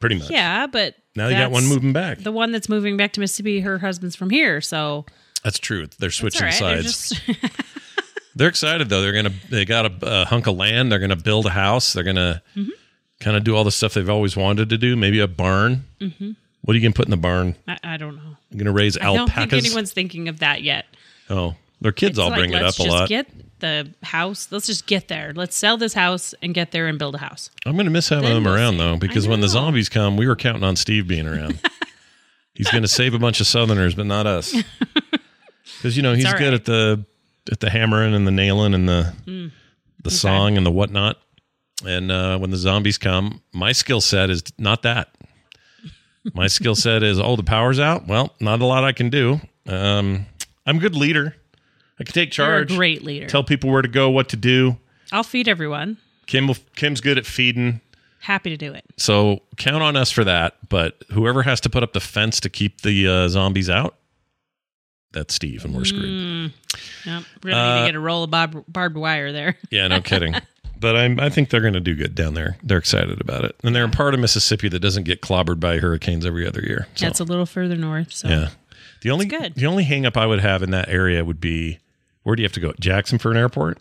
pretty 0.00 0.18
much. 0.18 0.30
Yeah, 0.30 0.66
but 0.66 0.94
Now 1.16 1.28
you 1.28 1.36
got 1.36 1.50
one 1.50 1.66
moving 1.66 1.92
back. 1.92 2.18
The 2.18 2.32
one 2.32 2.52
that's 2.52 2.68
moving 2.68 2.96
back 2.96 3.12
to 3.14 3.20
Mississippi, 3.20 3.60
her 3.60 3.78
husband's 3.78 4.16
from 4.16 4.30
here, 4.30 4.60
so 4.60 5.06
That's 5.44 5.58
true. 5.58 5.88
They're 5.98 6.10
switching 6.10 6.42
right. 6.42 6.58
They're 6.58 6.82
sides. 6.82 7.10
just 7.10 7.22
They're 8.34 8.48
excited 8.48 8.88
though. 8.88 9.02
They're 9.02 9.12
gonna 9.12 9.34
they 9.50 9.64
got 9.66 9.84
a, 9.86 9.92
a 10.22 10.24
hunk 10.24 10.46
of 10.46 10.56
land. 10.56 10.90
They're 10.90 10.98
gonna 10.98 11.16
build 11.16 11.44
a 11.46 11.50
house. 11.50 11.92
They're 11.92 12.04
gonna 12.04 12.42
Mm-hmm. 12.56 12.70
kind 13.20 13.36
of 13.36 13.44
do 13.44 13.54
all 13.54 13.62
the 13.64 13.70
stuff 13.70 13.92
they've 13.94 14.08
always 14.08 14.36
wanted 14.36 14.70
to 14.70 14.78
do. 14.78 14.96
Maybe 14.96 15.20
a 15.20 15.28
barn. 15.28 15.84
Mm-hmm. 16.00 16.30
What 16.62 16.72
are 16.74 16.78
you 16.78 16.82
gonna 16.82 16.94
put 16.94 17.04
in 17.06 17.10
the 17.10 17.16
barn? 17.18 17.56
I, 17.68 17.78
I 17.84 17.96
don't 17.98 18.16
know. 18.16 18.36
You're 18.50 18.58
gonna 18.58 18.72
raise 18.72 18.96
I 18.96 19.02
don't 19.04 19.18
alpacas. 19.28 19.50
think 19.50 19.66
anyone's 19.66 19.92
thinking 19.92 20.28
of 20.28 20.38
that 20.38 20.62
yet. 20.62 20.86
oh, 21.28 21.56
their 21.82 21.92
kids 21.92 22.12
It's 22.12 22.18
all 22.20 22.30
like, 22.30 22.38
bring 22.38 22.52
it 22.54 22.62
up 22.62 22.78
a 22.78 22.82
lot. 22.84 23.08
Get 23.10 23.28
the 23.62 23.90
house. 24.02 24.48
Let's 24.50 24.66
just 24.66 24.86
get 24.86 25.08
there. 25.08 25.32
Let's 25.34 25.56
sell 25.56 25.78
this 25.78 25.94
house 25.94 26.34
and 26.42 26.52
get 26.52 26.70
there 26.72 26.86
and 26.86 26.98
build 26.98 27.14
a 27.14 27.18
house. 27.18 27.48
I'm 27.64 27.76
gonna 27.78 27.88
miss 27.88 28.10
having 28.10 28.24
Then 28.26 28.34
them 28.34 28.44
we'll 28.44 28.54
around 28.54 28.72
see. 28.74 28.78
though, 28.78 28.96
because 28.98 29.26
when 29.26 29.40
the 29.40 29.48
zombies 29.48 29.88
come, 29.88 30.18
we 30.18 30.26
were 30.28 30.36
counting 30.36 30.62
on 30.64 30.76
Steve 30.76 31.08
being 31.08 31.26
around. 31.26 31.58
he's 32.54 32.70
gonna 32.70 32.86
save 32.88 33.14
a 33.14 33.18
bunch 33.18 33.40
of 33.40 33.46
Southerners, 33.46 33.94
but 33.94 34.04
not 34.06 34.26
us. 34.26 34.54
Because 35.78 35.96
you 35.96 36.02
know 36.02 36.12
he's 36.12 36.26
all 36.26 36.32
good 36.34 36.44
right. 36.44 36.54
at 36.54 36.64
the 36.64 37.04
at 37.50 37.58
the 37.60 37.70
hammering 37.70 38.14
and 38.14 38.26
the 38.26 38.30
nailing 38.30 38.74
and 38.74 38.88
the 38.88 39.12
Mm. 39.26 39.50
the 40.04 40.10
song 40.10 40.56
and 40.56 40.64
the 40.66 40.70
whatnot. 40.70 41.16
And 41.84 42.10
uh, 42.12 42.38
when 42.38 42.50
the 42.50 42.56
zombies 42.56 42.98
come, 42.98 43.42
my 43.52 43.72
skill 43.72 44.00
set 44.00 44.30
is 44.30 44.42
not 44.58 44.82
that. 44.82 45.08
My 46.34 46.46
skill 46.46 46.74
set 46.76 47.02
is 47.02 47.18
oh 47.18 47.34
the 47.36 47.42
power's 47.42 47.80
out. 47.80 48.06
Well, 48.06 48.32
not 48.40 48.60
a 48.60 48.64
lot 48.66 48.84
I 48.84 48.92
can 48.92 49.08
do. 49.10 49.40
Um, 49.66 50.26
I'm 50.66 50.76
a 50.76 50.80
good 50.80 50.94
leader. 50.94 51.34
I 52.02 52.04
can 52.04 52.12
take 52.14 52.36
You're 52.36 52.46
a 52.46 52.66
charge. 52.66 52.76
great 52.76 53.02
leader. 53.02 53.26
Tell 53.26 53.44
people 53.44 53.70
where 53.70 53.82
to 53.82 53.88
go, 53.88 54.10
what 54.10 54.28
to 54.30 54.36
do. 54.36 54.76
I'll 55.10 55.22
feed 55.22 55.48
everyone. 55.48 55.98
Kim 56.26 56.46
will, 56.46 56.56
Kim's 56.76 57.00
good 57.00 57.18
at 57.18 57.26
feeding. 57.26 57.80
Happy 58.20 58.50
to 58.50 58.56
do 58.56 58.72
it. 58.72 58.84
So 58.96 59.42
count 59.56 59.82
on 59.82 59.96
us 59.96 60.10
for 60.10 60.24
that. 60.24 60.56
But 60.68 61.02
whoever 61.10 61.42
has 61.42 61.60
to 61.62 61.70
put 61.70 61.82
up 61.82 61.92
the 61.92 62.00
fence 62.00 62.38
to 62.40 62.48
keep 62.48 62.82
the 62.82 63.08
uh, 63.08 63.28
zombies 63.28 63.68
out, 63.68 63.96
that's 65.12 65.34
Steve, 65.34 65.64
and 65.64 65.74
we're 65.74 65.84
screwed. 65.84 66.04
Mm. 66.04 66.52
Yep. 67.04 67.22
We're 67.42 67.50
gonna 67.50 67.62
need 67.64 67.70
Uh, 67.74 67.80
to 67.80 67.88
get 67.88 67.94
a 67.96 68.00
roll 68.00 68.22
of 68.24 68.30
barb- 68.30 68.64
barbed 68.68 68.96
wire 68.96 69.32
there. 69.32 69.56
Yeah, 69.70 69.88
no 69.88 70.00
kidding. 70.00 70.34
But 70.80 70.96
I'm, 70.96 71.20
I 71.20 71.28
think 71.28 71.50
they're 71.50 71.60
going 71.60 71.74
to 71.74 71.80
do 71.80 71.94
good 71.94 72.14
down 72.16 72.34
there. 72.34 72.56
They're 72.62 72.78
excited 72.78 73.20
about 73.20 73.44
it, 73.44 73.54
and 73.62 73.72
they're 73.76 73.84
a 73.84 73.88
part 73.88 74.14
of 74.14 74.20
Mississippi 74.20 74.68
that 74.70 74.80
doesn't 74.80 75.04
get 75.04 75.20
clobbered 75.20 75.60
by 75.60 75.78
hurricanes 75.78 76.26
every 76.26 76.44
other 76.46 76.60
year. 76.60 76.88
So, 76.96 77.06
That's 77.06 77.20
a 77.20 77.24
little 77.24 77.46
further 77.46 77.76
north. 77.76 78.12
So 78.12 78.28
yeah. 78.28 78.48
The 79.02 79.10
only 79.10 79.26
good. 79.26 79.54
the 79.54 79.66
only 79.66 79.84
hang 79.84 80.06
up 80.06 80.16
I 80.16 80.26
would 80.26 80.40
have 80.40 80.62
in 80.62 80.70
that 80.72 80.88
area 80.88 81.24
would 81.24 81.40
be 81.40 81.78
where 82.22 82.36
do 82.36 82.42
you 82.42 82.46
have 82.46 82.52
to 82.52 82.60
go? 82.60 82.72
Jackson 82.80 83.18
for 83.18 83.30
an 83.30 83.36
airport? 83.36 83.78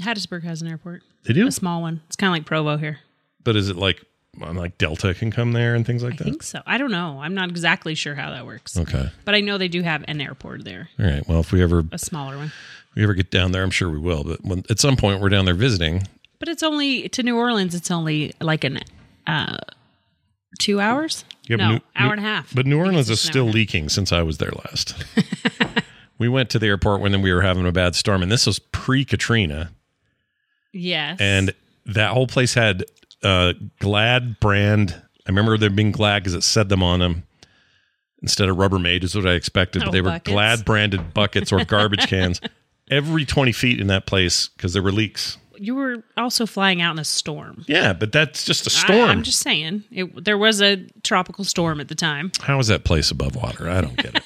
Hattiesburg 0.00 0.42
has 0.44 0.62
an 0.62 0.68
airport, 0.68 1.02
They 1.24 1.32
do, 1.32 1.46
a 1.46 1.52
small 1.52 1.80
one. 1.82 2.00
It's 2.06 2.16
kind 2.16 2.28
of 2.30 2.34
like 2.34 2.44
Provo 2.46 2.76
here. 2.76 2.98
but 3.44 3.54
is 3.56 3.68
it 3.68 3.76
like 3.76 4.02
like 4.38 4.76
Delta 4.76 5.14
can 5.14 5.30
come 5.30 5.52
there 5.52 5.74
and 5.74 5.86
things 5.86 6.02
like 6.02 6.14
I 6.14 6.16
that? 6.16 6.26
I 6.26 6.30
think 6.30 6.42
so. 6.42 6.60
I 6.66 6.76
don't 6.76 6.90
know. 6.90 7.20
I'm 7.22 7.34
not 7.34 7.48
exactly 7.48 7.94
sure 7.94 8.14
how 8.14 8.30
that 8.30 8.44
works, 8.44 8.76
Okay, 8.76 9.10
but 9.24 9.34
I 9.34 9.40
know 9.40 9.56
they 9.58 9.68
do 9.68 9.82
have 9.82 10.04
an 10.08 10.20
airport 10.20 10.64
there, 10.64 10.88
all 10.98 11.06
right. 11.06 11.26
Well, 11.28 11.40
if 11.40 11.52
we 11.52 11.62
ever 11.62 11.84
a 11.92 11.98
smaller 11.98 12.36
one. 12.36 12.52
we 12.94 13.02
ever 13.02 13.14
get 13.14 13.30
down 13.30 13.52
there, 13.52 13.62
I'm 13.62 13.70
sure 13.70 13.88
we 13.90 13.98
will. 13.98 14.24
But 14.24 14.44
when, 14.44 14.64
at 14.68 14.78
some 14.80 14.96
point, 14.96 15.20
we're 15.20 15.28
down 15.30 15.44
there 15.44 15.54
visiting. 15.54 16.06
But 16.38 16.48
it's 16.48 16.62
only 16.62 17.08
to 17.10 17.22
New 17.22 17.36
Orleans. 17.38 17.74
It's 17.74 17.90
only 17.90 18.34
like 18.42 18.64
an 18.64 18.80
uh, 19.26 19.56
two 20.58 20.80
hours. 20.80 21.24
Yeah, 21.46 21.56
no, 21.56 21.72
New- 21.74 21.80
hour 21.94 22.10
and 22.12 22.20
a 22.20 22.24
half. 22.24 22.52
But 22.54 22.66
New 22.66 22.78
Orleans 22.78 23.08
is 23.08 23.20
still 23.20 23.44
hour 23.44 23.46
and 23.46 23.48
a 23.48 23.50
half. 23.50 23.54
leaking 23.54 23.88
since 23.88 24.12
I 24.12 24.22
was 24.22 24.36
there 24.38 24.50
last. 24.64 24.94
we 26.18 26.28
went 26.28 26.50
to 26.50 26.58
the 26.58 26.66
airport 26.66 27.00
when 27.00 27.20
we 27.22 27.32
were 27.32 27.42
having 27.42 27.66
a 27.66 27.72
bad 27.72 27.94
storm, 27.94 28.22
and 28.22 28.30
this 28.32 28.46
was 28.46 28.58
pre 28.58 29.04
Katrina, 29.04 29.70
Yes, 30.72 31.18
and 31.20 31.54
that 31.86 32.10
whole 32.12 32.26
place 32.26 32.54
had 32.54 32.84
uh, 33.22 33.54
Glad 33.80 34.40
brand. 34.40 34.94
I 35.26 35.30
remember 35.30 35.56
them 35.58 35.74
being 35.74 35.92
Glad 35.92 36.20
because 36.20 36.34
it 36.34 36.42
said 36.42 36.68
them 36.68 36.82
on 36.82 37.00
them 37.00 37.24
instead 38.22 38.48
of 38.48 38.56
Rubbermaid 38.56 39.04
is 39.04 39.14
what 39.14 39.26
I 39.26 39.32
expected. 39.32 39.80
but 39.80 39.88
Oh, 39.88 39.92
they 39.92 40.00
were. 40.00 40.20
Glad 40.24 40.64
branded 40.64 41.12
buckets 41.14 41.52
or 41.52 41.64
garbage 41.64 42.06
cans 42.08 42.40
every 42.90 43.24
twenty 43.24 43.52
feet 43.52 43.80
in 43.80 43.86
that 43.88 44.06
place 44.06 44.48
because 44.48 44.72
there 44.72 44.82
were 44.82 44.92
leaks. 44.92 45.38
you 45.58 45.74
were 45.74 46.02
also 46.18 46.44
flying 46.46 46.82
out 46.82 46.92
in 46.92 46.98
a 46.98 47.04
storm. 47.04 47.64
Yeah, 47.66 47.92
but 47.94 48.12
that's 48.12 48.44
just 48.44 48.66
a 48.66 48.70
storm. 48.70 49.08
I'm 49.08 49.22
just 49.22 49.40
saying, 49.40 49.84
it, 49.90 50.24
there 50.24 50.36
was 50.38 50.60
a 50.60 50.86
tropical 51.02 51.44
storm 51.44 51.80
at 51.80 51.88
the 51.88 51.94
time. 51.94 52.30
How 52.42 52.58
is 52.58 52.66
that 52.68 52.84
place 52.84 53.10
above 53.10 53.34
water? 53.36 53.68
I 53.70 53.80
don't 53.80 53.96
get 53.96 54.16
it. 54.16 54.22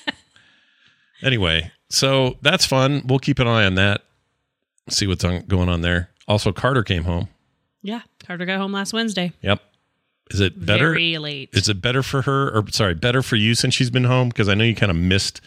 anyway, 1.22 1.70
so 1.90 2.36
that's 2.42 2.64
fun. 2.64 3.02
We'll 3.04 3.18
keep 3.18 3.38
an 3.38 3.46
eye 3.46 3.66
on 3.66 3.74
that. 3.74 4.02
See 4.88 5.06
what's 5.06 5.24
on, 5.24 5.42
going 5.46 5.68
on 5.68 5.82
there. 5.82 6.10
Also, 6.26 6.52
Carter 6.52 6.82
came 6.82 7.04
home. 7.04 7.28
Yeah, 7.82 8.02
Carter 8.26 8.44
got 8.46 8.58
home 8.58 8.72
last 8.72 8.92
Wednesday. 8.92 9.32
Yep. 9.42 9.60
Is 10.30 10.40
it 10.40 10.64
better? 10.64 10.90
Very 10.90 11.18
late. 11.18 11.50
Is 11.52 11.68
it 11.68 11.80
better 11.82 12.02
for 12.02 12.22
her, 12.22 12.50
or 12.56 12.64
sorry, 12.70 12.94
better 12.94 13.22
for 13.22 13.36
you 13.36 13.54
since 13.54 13.74
she's 13.74 13.90
been 13.90 14.04
home? 14.04 14.28
Because 14.28 14.48
I 14.48 14.54
know 14.54 14.64
you 14.64 14.74
kind 14.76 14.90
of 14.90 14.96
missed 14.96 15.40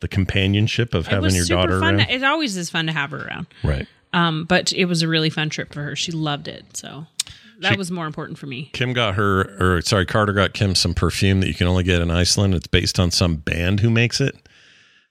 the 0.00 0.08
companionship 0.08 0.94
of 0.94 1.08
having 1.08 1.34
your 1.34 1.44
daughter 1.44 1.80
fun. 1.80 1.96
around. 1.96 2.06
To, 2.06 2.14
it 2.14 2.22
always 2.22 2.56
is 2.56 2.70
fun 2.70 2.86
to 2.86 2.92
have 2.92 3.10
her 3.10 3.26
around. 3.26 3.46
right. 3.64 3.86
Um, 4.12 4.44
but 4.44 4.72
it 4.72 4.86
was 4.86 5.02
a 5.02 5.08
really 5.08 5.28
fun 5.28 5.50
trip 5.50 5.74
for 5.74 5.82
her. 5.82 5.94
She 5.96 6.12
loved 6.12 6.48
it. 6.48 6.64
So 6.76 7.06
that 7.60 7.72
She- 7.72 7.78
was 7.78 7.90
more 7.90 8.06
important 8.06 8.38
for 8.38 8.46
me. 8.46 8.70
Kim 8.72 8.92
got 8.94 9.16
her, 9.16 9.56
or 9.60 9.82
sorry, 9.82 10.06
Carter 10.06 10.32
got 10.32 10.54
Kim 10.54 10.74
some 10.74 10.94
perfume 10.94 11.40
that 11.40 11.48
you 11.48 11.54
can 11.54 11.66
only 11.66 11.82
get 11.84 12.00
in 12.00 12.10
Iceland. 12.10 12.54
It's 12.54 12.66
based 12.68 12.98
on 12.98 13.10
some 13.10 13.36
band 13.36 13.80
who 13.80 13.90
makes 13.90 14.20
it, 14.20 14.36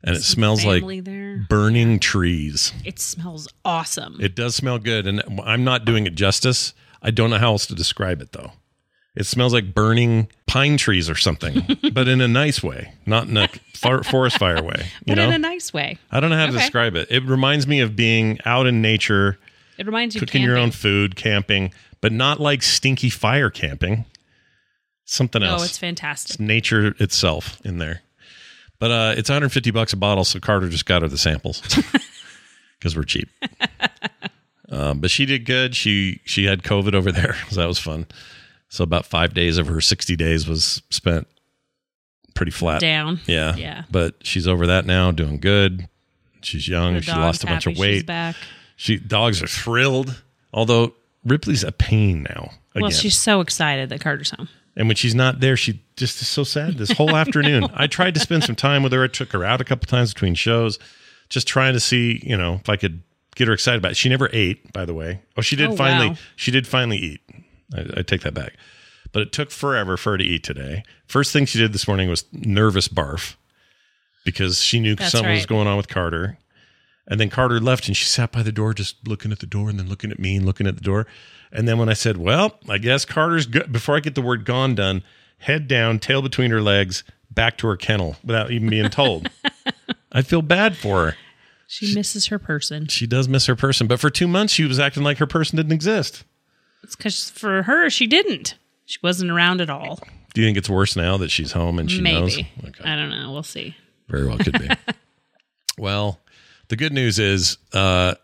and 0.07 0.15
it 0.15 0.23
smells 0.23 0.65
like 0.65 0.83
there. 1.03 1.45
burning 1.49 1.99
trees. 1.99 2.73
It 2.85 2.99
smells 2.99 3.47
awesome. 3.65 4.17
It 4.19 4.35
does 4.35 4.55
smell 4.55 4.79
good, 4.79 5.05
and 5.05 5.21
I'm 5.43 5.63
not 5.63 5.85
doing 5.85 6.07
it 6.07 6.15
justice. 6.15 6.73
I 7.01 7.11
don't 7.11 7.29
know 7.29 7.37
how 7.37 7.51
else 7.51 7.65
to 7.67 7.75
describe 7.75 8.21
it 8.21 8.31
though. 8.31 8.51
It 9.15 9.25
smells 9.25 9.51
like 9.51 9.73
burning 9.73 10.27
pine 10.45 10.77
trees 10.77 11.09
or 11.09 11.15
something, 11.15 11.77
but 11.93 12.07
in 12.07 12.21
a 12.21 12.27
nice 12.27 12.61
way, 12.63 12.93
not 13.05 13.27
in 13.27 13.35
a 13.35 13.47
far, 13.73 14.03
forest 14.03 14.37
fire 14.37 14.61
way. 14.63 14.75
You 15.05 15.15
but 15.15 15.15
know, 15.15 15.27
in 15.29 15.33
a 15.33 15.37
nice 15.39 15.73
way. 15.73 15.97
I 16.11 16.19
don't 16.19 16.29
know 16.29 16.37
how 16.37 16.45
to 16.45 16.51
Okay. 16.51 16.59
describe 16.61 16.95
it. 16.95 17.07
It 17.09 17.23
reminds 17.23 17.65
me 17.67 17.79
of 17.79 17.95
being 17.95 18.37
out 18.45 18.67
in 18.67 18.81
nature, 18.81 19.39
It 19.77 19.85
reminds 19.87 20.13
you 20.15 20.21
cooking 20.21 20.43
your 20.43 20.57
own 20.57 20.71
food, 20.71 21.15
camping, 21.15 21.73
but 21.99 22.11
not 22.11 22.39
like 22.39 22.61
stinky 22.61 23.09
fire 23.09 23.49
camping. 23.49 24.05
Something 25.05 25.41
oh, 25.41 25.47
else. 25.47 25.61
Oh, 25.61 25.65
it's 25.65 25.77
fantastic. 25.77 26.39
nature 26.39 26.93
itself 26.99 27.59
in 27.65 27.77
there. 27.79 28.01
But 28.79 28.91
uh, 28.91 29.13
it's 29.17 29.29
150 29.29 29.71
bucks 29.71 29.93
a 29.93 29.97
bottle, 29.97 30.23
so 30.23 30.39
Carter 30.39 30.69
just 30.69 30.85
got 30.85 31.01
her 31.01 31.07
the 31.07 31.17
samples 31.17 31.61
because 32.79 32.95
we're 32.95 33.03
cheap. 33.03 33.27
um, 34.69 34.99
but 34.99 35.09
she 35.09 35.25
did 35.25 35.45
good. 35.45 35.75
She 35.75 36.21
she 36.25 36.45
had 36.45 36.63
COVID 36.63 36.93
over 36.93 37.11
there, 37.11 37.35
so 37.49 37.59
that 37.61 37.67
was 37.67 37.79
fun. 37.79 38.05
So 38.69 38.83
about 38.83 39.05
five 39.05 39.33
days 39.33 39.57
of 39.57 39.67
her 39.67 39.79
60 39.81 40.15
days 40.15 40.47
was 40.47 40.81
spent 40.89 41.27
pretty 42.33 42.51
flat. 42.51 42.81
Down. 42.81 43.19
Yeah, 43.25 43.55
Yeah. 43.55 43.83
But 43.89 44.15
she's 44.21 44.47
over 44.47 44.67
that 44.67 44.85
now, 44.85 45.11
doing 45.11 45.39
good. 45.39 45.87
She's 46.41 46.67
young. 46.67 46.99
She 47.01 47.11
lost 47.11 47.43
a 47.43 47.47
bunch 47.47 47.65
of 47.65 47.73
she's 47.73 47.79
weight. 47.79 48.05
back. 48.05 48.35
She 48.75 48.97
dogs 48.97 49.41
are 49.41 49.47
thrilled. 49.47 50.21
Although 50.53 50.93
Ripley's 51.25 51.63
a 51.63 51.71
pain 51.71 52.23
now. 52.23 52.51
Again. 52.75 52.83
Well, 52.83 52.91
she's 52.91 53.17
so 53.17 53.41
excited 53.41 53.89
that 53.89 54.01
Carter's 54.01 54.29
home. 54.29 54.49
And 54.77 54.87
when 54.87 54.95
she's 54.95 55.15
not 55.15 55.39
there, 55.41 55.57
she 55.57 55.81
just 55.97 56.21
is 56.21 56.27
so 56.27 56.43
sad 56.43 56.77
this 56.77 56.91
whole 56.91 57.15
afternoon. 57.15 57.67
I 57.73 57.87
tried 57.87 58.13
to 58.13 58.19
spend 58.19 58.43
some 58.43 58.55
time 58.55 58.83
with 58.83 58.93
her. 58.93 59.03
I 59.03 59.07
took 59.07 59.31
her 59.33 59.43
out 59.43 59.59
a 59.59 59.63
couple 59.65 59.87
times 59.87 60.13
between 60.13 60.35
shows, 60.35 60.77
just 61.29 61.47
trying 61.47 61.73
to 61.73 61.79
see, 61.79 62.21
you 62.23 62.37
know, 62.37 62.53
if 62.61 62.69
I 62.69 62.75
could 62.77 63.01
get 63.35 63.47
her 63.47 63.53
excited 63.53 63.79
about 63.79 63.91
it. 63.91 63.97
She 63.97 64.07
never 64.07 64.29
ate, 64.31 64.71
by 64.73 64.85
the 64.85 64.93
way. 64.93 65.21
Oh, 65.35 65.41
she 65.41 65.55
did 65.55 65.71
Oh, 65.71 65.75
finally. 65.75 66.09
wow. 66.09 66.15
She 66.35 66.51
did 66.51 66.65
finally 66.67 66.97
eat. 66.97 67.21
I, 67.75 67.85
I 67.97 68.01
take 68.03 68.21
that 68.21 68.33
back. 68.35 68.53
But 69.11 69.23
it 69.23 69.31
took 69.31 69.49
forever 69.51 69.97
for 69.97 70.11
her 70.11 70.17
to 70.19 70.23
eat 70.23 70.43
today. 70.43 70.83
First 71.07 71.33
thing 71.33 71.45
she 71.45 71.57
did 71.57 71.73
this 71.73 71.87
morning 71.87 72.07
was 72.09 72.25
nervous 72.31 72.87
barf 72.87 73.35
because 74.25 74.59
she 74.61 74.79
knew 74.79 74.95
That's 74.95 75.11
something 75.11 75.31
was 75.33 75.45
going 75.47 75.67
on 75.67 75.77
with 75.77 75.87
Carter. 75.87 76.37
And 77.07 77.19
then 77.19 77.29
Carter 77.29 77.59
left 77.59 77.87
and 77.87 77.95
she 77.95 78.05
sat 78.05 78.31
by 78.31 78.43
the 78.43 78.51
door, 78.51 78.73
just 78.73 79.07
looking 79.07 79.31
at 79.31 79.39
the 79.39 79.45
door 79.45 79.69
and 79.69 79.79
then 79.79 79.87
looking 79.87 80.11
at 80.11 80.19
me 80.19 80.35
and 80.35 80.45
looking 80.45 80.67
at 80.67 80.75
the 80.75 80.81
door. 80.81 81.07
And 81.51 81.67
then 81.67 81.77
when 81.77 81.89
I 81.89 81.93
said, 81.93 82.17
Well, 82.17 82.59
I 82.67 82.77
guess 82.77 83.05
Carter's 83.05 83.45
good, 83.45 83.71
before 83.71 83.95
I 83.95 83.99
get 84.01 84.15
the 84.15 84.21
word 84.21 84.43
gone 84.43 84.75
done, 84.75 85.03
head 85.39 85.67
down, 85.67 85.99
tail 85.99 86.21
between 86.21 86.51
her 86.51 86.61
legs, 86.61 87.03
back 87.31 87.57
to 87.59 87.67
her 87.67 87.77
kennel 87.77 88.17
without 88.23 88.51
even 88.51 88.69
being 88.69 88.89
told. 88.89 89.29
I 90.11 90.21
feel 90.21 90.41
bad 90.41 90.75
for 90.75 91.05
her. 91.05 91.17
She 91.67 91.93
misses 91.93 92.27
her 92.27 92.39
person. 92.39 92.87
She 92.87 93.05
does 93.07 93.27
miss 93.27 93.45
her 93.45 93.55
person. 93.55 93.87
But 93.87 93.99
for 93.99 94.09
two 94.09 94.27
months, 94.27 94.53
she 94.53 94.63
was 94.63 94.79
acting 94.79 95.03
like 95.03 95.17
her 95.17 95.27
person 95.27 95.57
didn't 95.57 95.73
exist. 95.73 96.23
It's 96.83 96.95
because 96.95 97.29
for 97.29 97.63
her, 97.63 97.89
she 97.89 98.07
didn't. 98.07 98.55
She 98.85 98.99
wasn't 99.03 99.31
around 99.31 99.59
at 99.59 99.69
all. 99.69 99.99
Do 100.33 100.41
you 100.41 100.47
think 100.47 100.57
it's 100.57 100.69
worse 100.69 100.95
now 100.95 101.17
that 101.17 101.29
she's 101.29 101.51
home 101.51 101.77
and 101.77 101.91
she 101.91 101.99
knows? 101.99 102.37
Maybe. 102.37 102.49
Okay. 102.67 102.83
I 102.89 102.95
don't 102.95 103.09
know. 103.09 103.31
We'll 103.33 103.43
see. 103.43 103.75
Very 104.07 104.27
well 104.27 104.37
could 104.37 104.53
be. 104.53 104.69
well, 105.77 106.21
the 106.69 106.75
good 106.75 106.93
news 106.93 107.19
is, 107.19 107.57
uh, 107.73 108.15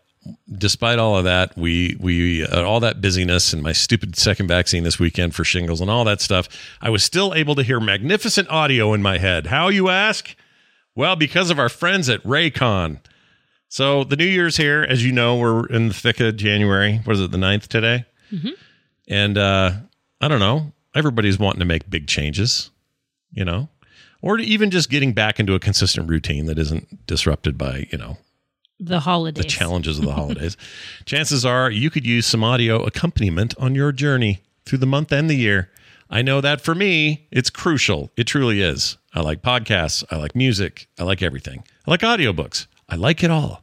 despite 0.50 0.98
all 0.98 1.16
of 1.16 1.24
that, 1.24 1.56
we 1.56 1.96
we 2.00 2.44
uh, 2.46 2.62
all 2.62 2.80
that 2.80 3.00
busyness 3.00 3.52
and 3.52 3.62
my 3.62 3.72
stupid 3.72 4.16
second 4.16 4.48
vaccine 4.48 4.84
this 4.84 4.98
weekend 4.98 5.34
for 5.34 5.44
shingles 5.44 5.80
and 5.80 5.90
all 5.90 6.04
that 6.04 6.20
stuff, 6.20 6.48
I 6.80 6.90
was 6.90 7.04
still 7.04 7.34
able 7.34 7.54
to 7.56 7.62
hear 7.62 7.80
magnificent 7.80 8.48
audio 8.50 8.92
in 8.94 9.02
my 9.02 9.18
head. 9.18 9.46
How 9.48 9.68
you 9.68 9.88
ask? 9.88 10.34
Well, 10.94 11.16
because 11.16 11.50
of 11.50 11.58
our 11.58 11.68
friends 11.68 12.08
at 12.08 12.22
Raycon. 12.22 13.00
So 13.68 14.04
the 14.04 14.14
New 14.16 14.24
Year's 14.26 14.56
here, 14.56 14.86
as 14.88 15.04
you 15.04 15.10
know, 15.10 15.36
we're 15.36 15.66
in 15.66 15.88
the 15.88 15.94
thick 15.94 16.20
of 16.20 16.36
January. 16.36 16.98
What 17.02 17.14
is 17.16 17.20
it, 17.20 17.32
the 17.32 17.38
9th 17.38 17.66
today? 17.66 18.04
And 19.08 19.36
uh, 19.36 19.72
I 20.20 20.28
don't 20.28 20.38
know. 20.38 20.72
Everybody's 20.94 21.40
wanting 21.40 21.58
to 21.58 21.64
make 21.64 21.90
big 21.90 22.06
changes, 22.06 22.70
you 23.32 23.44
know, 23.44 23.68
or 24.22 24.38
even 24.38 24.70
just 24.70 24.90
getting 24.90 25.12
back 25.12 25.40
into 25.40 25.54
a 25.54 25.58
consistent 25.58 26.08
routine 26.08 26.46
that 26.46 26.56
isn't 26.56 27.04
disrupted 27.08 27.58
by, 27.58 27.88
you 27.90 27.98
know, 27.98 28.16
The 28.80 29.00
holidays. 29.00 29.44
the 29.44 29.48
challenges 29.48 29.98
of 29.98 30.04
the 30.04 30.12
holidays. 30.12 30.56
Chances 31.06 31.44
are 31.44 31.70
you 31.70 31.90
could 31.90 32.04
use 32.06 32.26
some 32.26 32.42
audio 32.44 32.82
accompaniment 32.84 33.54
on 33.58 33.74
your 33.74 33.92
journey 33.92 34.42
through 34.66 34.78
the 34.78 34.86
month 34.86 35.12
and 35.12 35.30
the 35.30 35.36
year. 35.36 35.70
I 36.10 36.22
know 36.22 36.40
that 36.40 36.60
for 36.60 36.74
me, 36.74 37.26
it's 37.30 37.50
crucial. 37.50 38.10
It 38.16 38.24
truly 38.24 38.60
is. 38.60 38.98
I 39.14 39.20
like 39.20 39.42
podcasts. 39.42 40.04
I 40.10 40.16
like 40.16 40.34
music. 40.34 40.88
I 40.98 41.04
like 41.04 41.22
everything. 41.22 41.64
I 41.86 41.90
like 41.92 42.00
audiobooks. 42.00 42.66
I 42.88 42.96
like 42.96 43.22
it 43.24 43.30
all. 43.30 43.62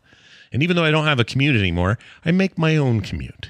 And 0.51 0.63
even 0.63 0.75
though 0.75 0.84
I 0.84 0.91
don't 0.91 1.06
have 1.06 1.20
a 1.20 1.24
commute 1.24 1.56
anymore, 1.56 1.98
I 2.25 2.32
make 2.32 2.58
my 2.58 2.75
own 2.77 3.01
commute, 3.01 3.50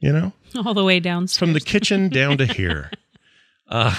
you 0.00 0.12
know? 0.12 0.32
All 0.54 0.74
the 0.74 0.84
way 0.84 1.00
downstairs. 1.00 1.38
from 1.38 1.52
the 1.54 1.60
kitchen 1.60 2.08
down 2.08 2.38
to 2.38 2.46
here. 2.46 2.90
Uh, 3.68 3.96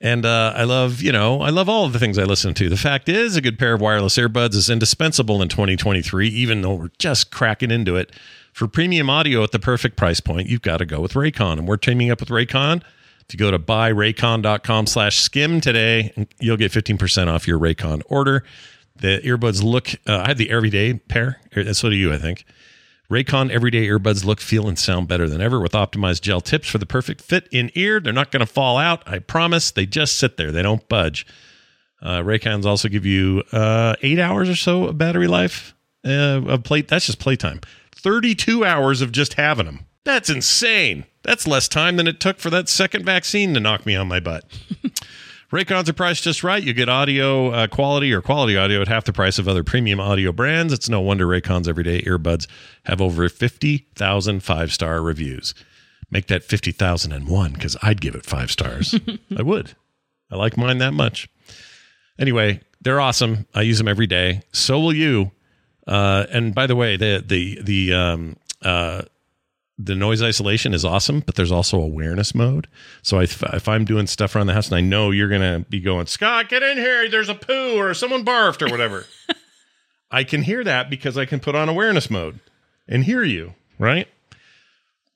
and 0.00 0.24
uh, 0.24 0.54
I 0.56 0.64
love, 0.64 1.02
you 1.02 1.12
know, 1.12 1.42
I 1.42 1.50
love 1.50 1.68
all 1.68 1.84
of 1.84 1.92
the 1.92 1.98
things 1.98 2.18
I 2.18 2.24
listen 2.24 2.54
to. 2.54 2.68
The 2.70 2.76
fact 2.76 3.08
is, 3.08 3.36
a 3.36 3.42
good 3.42 3.58
pair 3.58 3.74
of 3.74 3.82
wireless 3.82 4.16
earbuds 4.16 4.54
is 4.54 4.70
indispensable 4.70 5.42
in 5.42 5.48
2023, 5.48 6.28
even 6.28 6.62
though 6.62 6.74
we're 6.74 6.90
just 6.98 7.30
cracking 7.30 7.70
into 7.70 7.96
it. 7.96 8.10
For 8.52 8.66
premium 8.66 9.10
audio 9.10 9.42
at 9.44 9.52
the 9.52 9.58
perfect 9.58 9.96
price 9.96 10.20
point, 10.20 10.48
you've 10.48 10.62
got 10.62 10.78
to 10.78 10.86
go 10.86 11.00
with 11.00 11.12
Raycon. 11.12 11.58
And 11.58 11.68
we're 11.68 11.76
teaming 11.76 12.10
up 12.10 12.20
with 12.20 12.30
Raycon. 12.30 12.82
To 13.28 13.36
go 13.36 13.52
to 13.52 13.60
buyraycon.com 13.60 14.86
slash 14.88 15.18
skim 15.18 15.60
today, 15.60 16.26
you'll 16.40 16.56
get 16.56 16.72
15% 16.72 17.28
off 17.28 17.46
your 17.46 17.60
Raycon 17.60 18.02
order. 18.06 18.42
The 18.96 19.20
earbuds 19.22 19.62
look, 19.62 19.90
uh, 20.08 20.22
I 20.24 20.28
have 20.28 20.38
the 20.38 20.50
everyday 20.50 20.94
pair, 20.94 21.40
so 21.72 21.88
do 21.88 21.94
you, 21.94 22.12
I 22.12 22.18
think 22.18 22.44
Raycon 23.10 23.50
everyday 23.50 23.88
earbuds 23.88 24.24
look, 24.24 24.40
feel, 24.40 24.68
and 24.68 24.78
sound 24.78 25.08
better 25.08 25.28
than 25.28 25.40
ever 25.40 25.60
with 25.60 25.72
optimized 25.72 26.20
gel 26.20 26.40
tips 26.40 26.68
for 26.68 26.78
the 26.78 26.86
perfect 26.86 27.20
fit 27.20 27.48
in 27.50 27.72
ear. 27.74 27.98
They're 27.98 28.12
not 28.12 28.30
going 28.30 28.40
to 28.40 28.46
fall 28.46 28.78
out, 28.78 29.02
I 29.06 29.18
promise. 29.18 29.72
They 29.72 29.84
just 29.84 30.16
sit 30.16 30.36
there, 30.36 30.52
they 30.52 30.62
don't 30.62 30.88
budge. 30.88 31.26
Uh, 32.00 32.20
Raycons 32.20 32.64
also 32.64 32.88
give 32.88 33.04
you 33.04 33.42
uh, 33.52 33.96
eight 34.02 34.18
hours 34.18 34.48
or 34.48 34.56
so 34.56 34.84
of 34.84 34.96
battery 34.96 35.26
life 35.26 35.74
uh, 36.06 36.40
of 36.46 36.62
play. 36.62 36.82
That's 36.82 37.06
just 37.06 37.18
playtime. 37.18 37.60
32 37.96 38.64
hours 38.64 39.02
of 39.02 39.12
just 39.12 39.34
having 39.34 39.66
them. 39.66 39.86
That's 40.04 40.30
insane. 40.30 41.04
That's 41.22 41.46
less 41.46 41.68
time 41.68 41.96
than 41.96 42.06
it 42.06 42.20
took 42.20 42.38
for 42.38 42.48
that 42.50 42.68
second 42.68 43.04
vaccine 43.04 43.52
to 43.54 43.60
knock 43.60 43.84
me 43.84 43.96
on 43.96 44.08
my 44.08 44.20
butt. 44.20 44.44
Raycons 45.52 45.88
are 45.88 45.92
priced 45.92 46.22
just 46.22 46.44
right. 46.44 46.62
You 46.62 46.72
get 46.72 46.88
audio 46.88 47.50
uh, 47.50 47.66
quality 47.66 48.12
or 48.12 48.22
quality 48.22 48.56
audio 48.56 48.80
at 48.82 48.88
half 48.88 49.04
the 49.04 49.12
price 49.12 49.36
of 49.38 49.48
other 49.48 49.64
premium 49.64 49.98
audio 49.98 50.30
brands. 50.30 50.72
It's 50.72 50.88
no 50.88 51.00
wonder 51.00 51.26
Raycons 51.26 51.66
everyday 51.66 52.02
earbuds 52.02 52.46
have 52.84 53.00
over 53.00 53.28
50,000 53.28 54.40
five 54.44 54.72
star 54.72 55.02
reviews. 55.02 55.52
Make 56.08 56.28
that 56.28 56.44
50,001 56.44 57.52
because 57.52 57.76
I'd 57.82 58.00
give 58.00 58.14
it 58.14 58.24
five 58.24 58.50
stars. 58.52 58.94
I 59.36 59.42
would. 59.42 59.74
I 60.30 60.36
like 60.36 60.56
mine 60.56 60.78
that 60.78 60.94
much. 60.94 61.28
Anyway, 62.16 62.60
they're 62.80 63.00
awesome. 63.00 63.46
I 63.52 63.62
use 63.62 63.78
them 63.78 63.88
every 63.88 64.06
day. 64.06 64.42
So 64.52 64.78
will 64.78 64.94
you. 64.94 65.32
Uh, 65.84 66.26
and 66.30 66.54
by 66.54 66.68
the 66.68 66.76
way, 66.76 66.96
the 66.96 67.24
the 67.26 67.60
the 67.62 67.94
um, 67.94 68.36
uh, 68.62 69.02
the 69.82 69.94
noise 69.94 70.22
isolation 70.22 70.74
is 70.74 70.84
awesome, 70.84 71.20
but 71.20 71.36
there's 71.36 71.52
also 71.52 71.80
awareness 71.80 72.34
mode. 72.34 72.68
So 73.02 73.20
if, 73.20 73.42
if 73.42 73.66
I'm 73.68 73.84
doing 73.84 74.06
stuff 74.06 74.36
around 74.36 74.46
the 74.48 74.52
house 74.54 74.66
and 74.66 74.76
I 74.76 74.80
know 74.80 75.10
you're 75.10 75.28
gonna 75.28 75.60
be 75.68 75.80
going, 75.80 76.06
Scott, 76.06 76.48
get 76.48 76.62
in 76.62 76.76
here. 76.76 77.08
There's 77.08 77.28
a 77.28 77.34
poo 77.34 77.78
or 77.78 77.94
someone 77.94 78.24
barfed 78.24 78.66
or 78.66 78.70
whatever. 78.70 79.06
I 80.10 80.24
can 80.24 80.42
hear 80.42 80.64
that 80.64 80.90
because 80.90 81.16
I 81.16 81.24
can 81.24 81.40
put 81.40 81.54
on 81.54 81.68
awareness 81.68 82.10
mode 82.10 82.40
and 82.88 83.04
hear 83.04 83.22
you. 83.22 83.54
Right? 83.78 84.08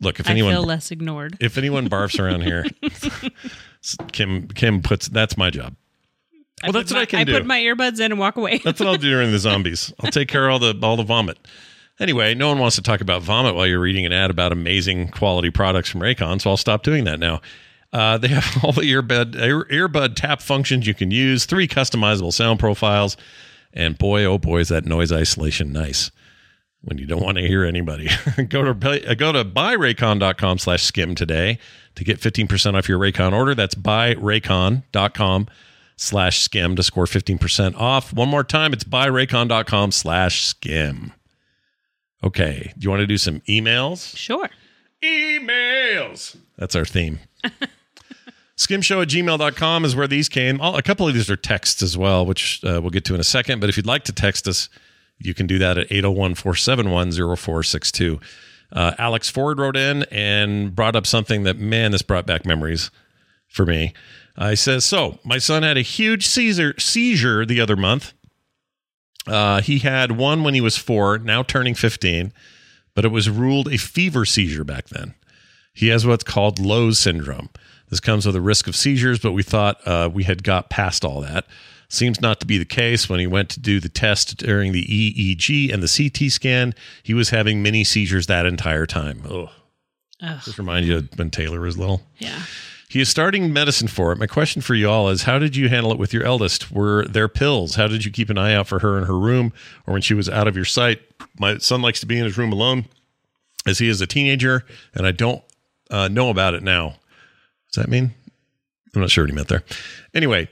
Look, 0.01 0.21
if 0.21 0.29
I 0.29 0.33
anyone 0.33 0.53
feel 0.53 0.65
less 0.65 0.91
ignored. 0.91 1.37
if 1.41 1.59
anyone 1.59 1.89
barfs 1.89 2.19
around 2.19 2.43
here, 2.43 2.65
Kim 4.13 4.49
Kim 4.49 4.83
puts 4.83 5.09
that's 5.09 5.37
my 5.37 5.51
job. 5.51 5.75
Well, 6.63 6.73
put 6.73 6.79
that's 6.79 6.93
what 6.93 6.99
my- 6.99 7.03
I 7.03 7.07
can 7.07 7.19
I 7.21 7.25
do. 7.25 7.35
I 7.35 7.39
put 7.39 7.47
my 7.47 7.61
earbuds 7.61 8.01
in 8.01 8.13
and 8.13 8.19
walk 8.19 8.37
away. 8.37 8.59
That's 8.65 8.81
what 8.81 8.89
I'll 8.89 8.97
do 8.97 9.11
during 9.11 9.31
the 9.33 9.39
zombies. 9.51 9.93
I'll 10.01 10.11
take 10.11 10.29
care 10.29 10.47
of 10.49 10.53
all 10.53 10.59
the 10.59 10.79
all 10.83 10.97
the 10.97 11.03
vomit. 11.05 11.39
Anyway, 12.01 12.35
no 12.35 12.49
one 12.49 12.59
wants 12.59 12.77
to 12.77 12.83
talk 12.83 13.01
about 13.01 13.23
vomit 13.23 13.55
while 13.55 13.67
you're 13.67 13.81
reading 13.81 14.05
an 14.05 14.13
ad 14.13 14.31
about 14.31 14.51
amazing 14.53 15.09
quality 15.09 15.51
products 15.51 15.89
from 15.89 16.01
Raycon, 16.01 16.41
so 16.41 16.51
I'll 16.51 16.57
stop 16.57 16.83
doing 16.83 17.05
that 17.05 17.21
now. 17.21 17.41
Uh, 17.93 18.19
they 18.19 18.29
have 18.29 18.59
all 18.65 18.73
the 18.73 18.83
earbud 18.83 19.37
ear, 19.37 19.65
earbud 19.67 20.17
tap 20.17 20.43
functions 20.43 20.87
you 20.87 20.95
can 20.95 21.11
use, 21.11 21.45
three 21.45 21.69
customizable 21.69 22.33
sound 22.33 22.59
profiles, 22.59 23.17
and 23.73 23.97
boy, 23.97 24.25
oh 24.25 24.39
boy, 24.39 24.59
is 24.59 24.69
that 24.69 24.85
noise 24.85 25.13
isolation 25.13 25.73
nice 25.73 26.11
when 26.83 26.99
you 26.99 27.07
don't 27.07 27.23
want 27.23 27.39
to 27.39 27.47
hear 27.47 27.65
anybody. 27.65 28.09
go 28.49 28.73
to 28.73 29.11
uh, 29.11 29.15
go 29.15 29.33
to 29.33 29.45
buyraycon.com 29.45 30.59
slash 30.59 30.83
skim 30.83 31.15
today 31.15 31.59
to 31.95 32.05
get 32.05 32.21
15% 32.21 32.77
off 32.77 32.89
your 32.89 32.99
Raycon 32.99 33.33
order. 33.33 33.55
That's 33.55 33.75
buyraycon.com 33.75 35.49
slash 35.97 36.41
skim 36.41 36.77
to 36.77 36.83
score 36.83 37.07
15% 37.07 37.77
off. 37.77 38.13
One 38.13 38.29
more 38.29 38.45
time, 38.45 38.73
it's 38.73 38.85
buyraycon.com 38.85 39.93
slash 39.93 40.45
skim. 40.45 41.13
Okay. 42.25 42.73
Do 42.79 42.85
you 42.85 42.91
want 42.91 43.01
to 43.01 43.07
do 43.07 43.19
some 43.19 43.41
emails? 43.41 44.17
sure. 44.17 44.49
Emails. 45.03 46.37
That's 46.57 46.75
our 46.75 46.87
theme. 46.87 47.19
Skimshow 48.57 49.03
at 49.03 49.09
gmail.com 49.09 49.85
is 49.85 49.95
where 49.95 50.07
these 50.07 50.29
came. 50.29 50.61
A 50.61 50.81
couple 50.81 51.07
of 51.07 51.13
these 51.13 51.31
are 51.31 51.37
texts 51.37 51.83
as 51.83 51.99
well, 51.99 52.25
which 52.25 52.65
uh, 52.65 52.81
we'll 52.81 52.91
get 52.91 53.05
to 53.07 53.15
in 53.15 53.21
a 53.21 53.25
second. 53.25 53.61
But 53.61 53.69
if 53.69 53.77
you'd 53.77 53.87
like 53.87 54.05
to 54.05 54.13
text 54.13 54.49
us, 54.49 54.69
you 55.19 55.35
can 55.35 55.47
do 55.47 55.59
that 55.59 55.77
at 55.77 55.91
801 55.91 56.37
471 56.37 57.13
0462. 57.13 58.21
Uh, 58.73 58.93
Alex 58.99 59.29
Ford 59.29 59.59
wrote 59.59 59.77
in 59.77 60.05
and 60.05 60.75
brought 60.75 60.97
up 60.97 61.07
something 61.07 61.43
that, 61.43 61.59
man, 61.59 61.91
this 61.91 62.03
brought 62.03 62.27
back 62.27 62.47
memories 62.47 62.91
for 63.49 63.67
me. 63.67 63.93
Uh, 64.37 64.51
he 64.51 64.57
says, 64.57 64.85
So, 64.85 65.19
my 65.25 65.39
son 65.39 65.63
had 65.63 65.77
a 65.77 65.83
huge 65.83 66.27
seizure, 66.27 66.75
seizure 66.79 67.45
the 67.45 67.61
other 67.61 67.77
month. 67.77 68.15
Uh, 69.27 69.61
he 69.61 69.79
had 69.79 70.13
one 70.13 70.45
when 70.45 70.55
he 70.55 70.61
was 70.61 70.77
four, 70.77 71.19
now 71.19 71.43
turning 71.43 71.75
15, 71.75 72.33
but 72.95 73.05
it 73.05 73.09
was 73.09 73.31
ruled 73.31 73.69
a 73.69 73.79
fever 73.79 74.25
seizure 74.25 74.65
back 74.65 74.89
then. 74.89 75.15
He 75.73 75.89
has 75.89 76.07
what's 76.07 76.25
called 76.25 76.59
Lowe's 76.59 76.99
syndrome. 76.99 77.51
This 77.89 78.01
comes 78.01 78.27
with 78.27 78.37
a 78.37 78.41
risk 78.41 78.67
of 78.67 78.77
seizures, 78.77 79.19
but 79.19 79.33
we 79.33 79.43
thought 79.43 79.81
uh, 79.87 80.09
we 80.13 80.25
had 80.25 80.43
got 80.43 80.71
past 80.71 81.05
all 81.05 81.21
that. 81.23 81.47
Seems 81.89 82.21
not 82.21 82.41
to 82.41 82.47
be 82.47 82.59
the 82.59 82.65
case. 82.65 83.09
When 83.09 83.21
he 83.21 83.27
went 83.27 83.51
to 83.51 83.61
do 83.61 83.79
the 83.79 83.89
test 83.89 84.39
during 84.39 84.73
the 84.73 84.85
EEG 84.85 85.73
and 85.73 85.83
the 85.83 86.11
CT 86.11 86.31
scan, 86.33 86.75
he 87.03 87.15
was 87.15 87.31
having 87.31 87.63
mini 87.63 87.85
seizures 87.85 88.27
that 88.27 88.47
entire 88.47 88.87
time. 88.87 89.23
Oh, 89.29 89.51
just 90.45 90.59
remind 90.59 90.87
you 90.87 90.97
of 90.99 91.09
when 91.17 91.31
Taylor 91.31 91.61
was 91.61 91.77
little. 91.77 92.03
Yeah. 92.19 92.41
He 92.95 93.01
is 93.01 93.09
starting 93.09 93.53
medicine 93.53 93.89
for 93.89 94.13
it. 94.13 94.19
My 94.19 94.29
question 94.29 94.63
for 94.63 94.77
you 94.77 94.89
all 94.89 95.09
is 95.09 95.25
how 95.25 95.41
did 95.41 95.57
you 95.57 95.69
handle 95.69 95.91
it 95.91 95.99
with 95.99 96.13
your 96.13 96.23
eldest? 96.23 96.71
Were 96.71 97.05
there 97.07 97.27
pills? 97.27 97.75
How 97.75 97.89
did 97.89 98.05
you 98.05 98.13
keep 98.13 98.31
an 98.31 98.39
eye 98.39 98.55
out 98.55 98.69
for 98.69 98.79
her 98.79 98.97
in 98.97 99.07
her 99.07 99.19
room 99.19 99.53
or 99.85 99.95
when 99.95 100.01
she 100.01 100.15
was 100.15 100.29
out 100.29 100.47
of 100.47 100.55
your 100.55 100.65
sight? 100.65 101.01
My 101.37 101.59
son 101.59 101.83
likes 101.83 101.99
to 102.01 102.07
be 102.07 102.17
in 102.17 102.25
his 102.25 102.39
room 102.39 102.53
alone 102.53 102.85
as 103.67 103.81
he 103.81 103.89
is 103.89 104.01
a 104.01 104.07
teenager, 104.07 104.65
and 104.95 105.09
I 105.09 105.11
don't 105.11 105.43
uh, 105.91 106.07
know 106.07 106.31
about 106.31 106.55
it 106.55 106.63
now. 106.63 106.95
Does 107.73 107.83
that 107.83 107.91
mean? 107.91 108.15
I'm 108.95 109.01
not 109.01 109.11
sure 109.11 109.25
what 109.25 109.31
he 109.31 109.35
meant 109.35 109.49
there. 109.49 109.65
Anyway, 110.15 110.49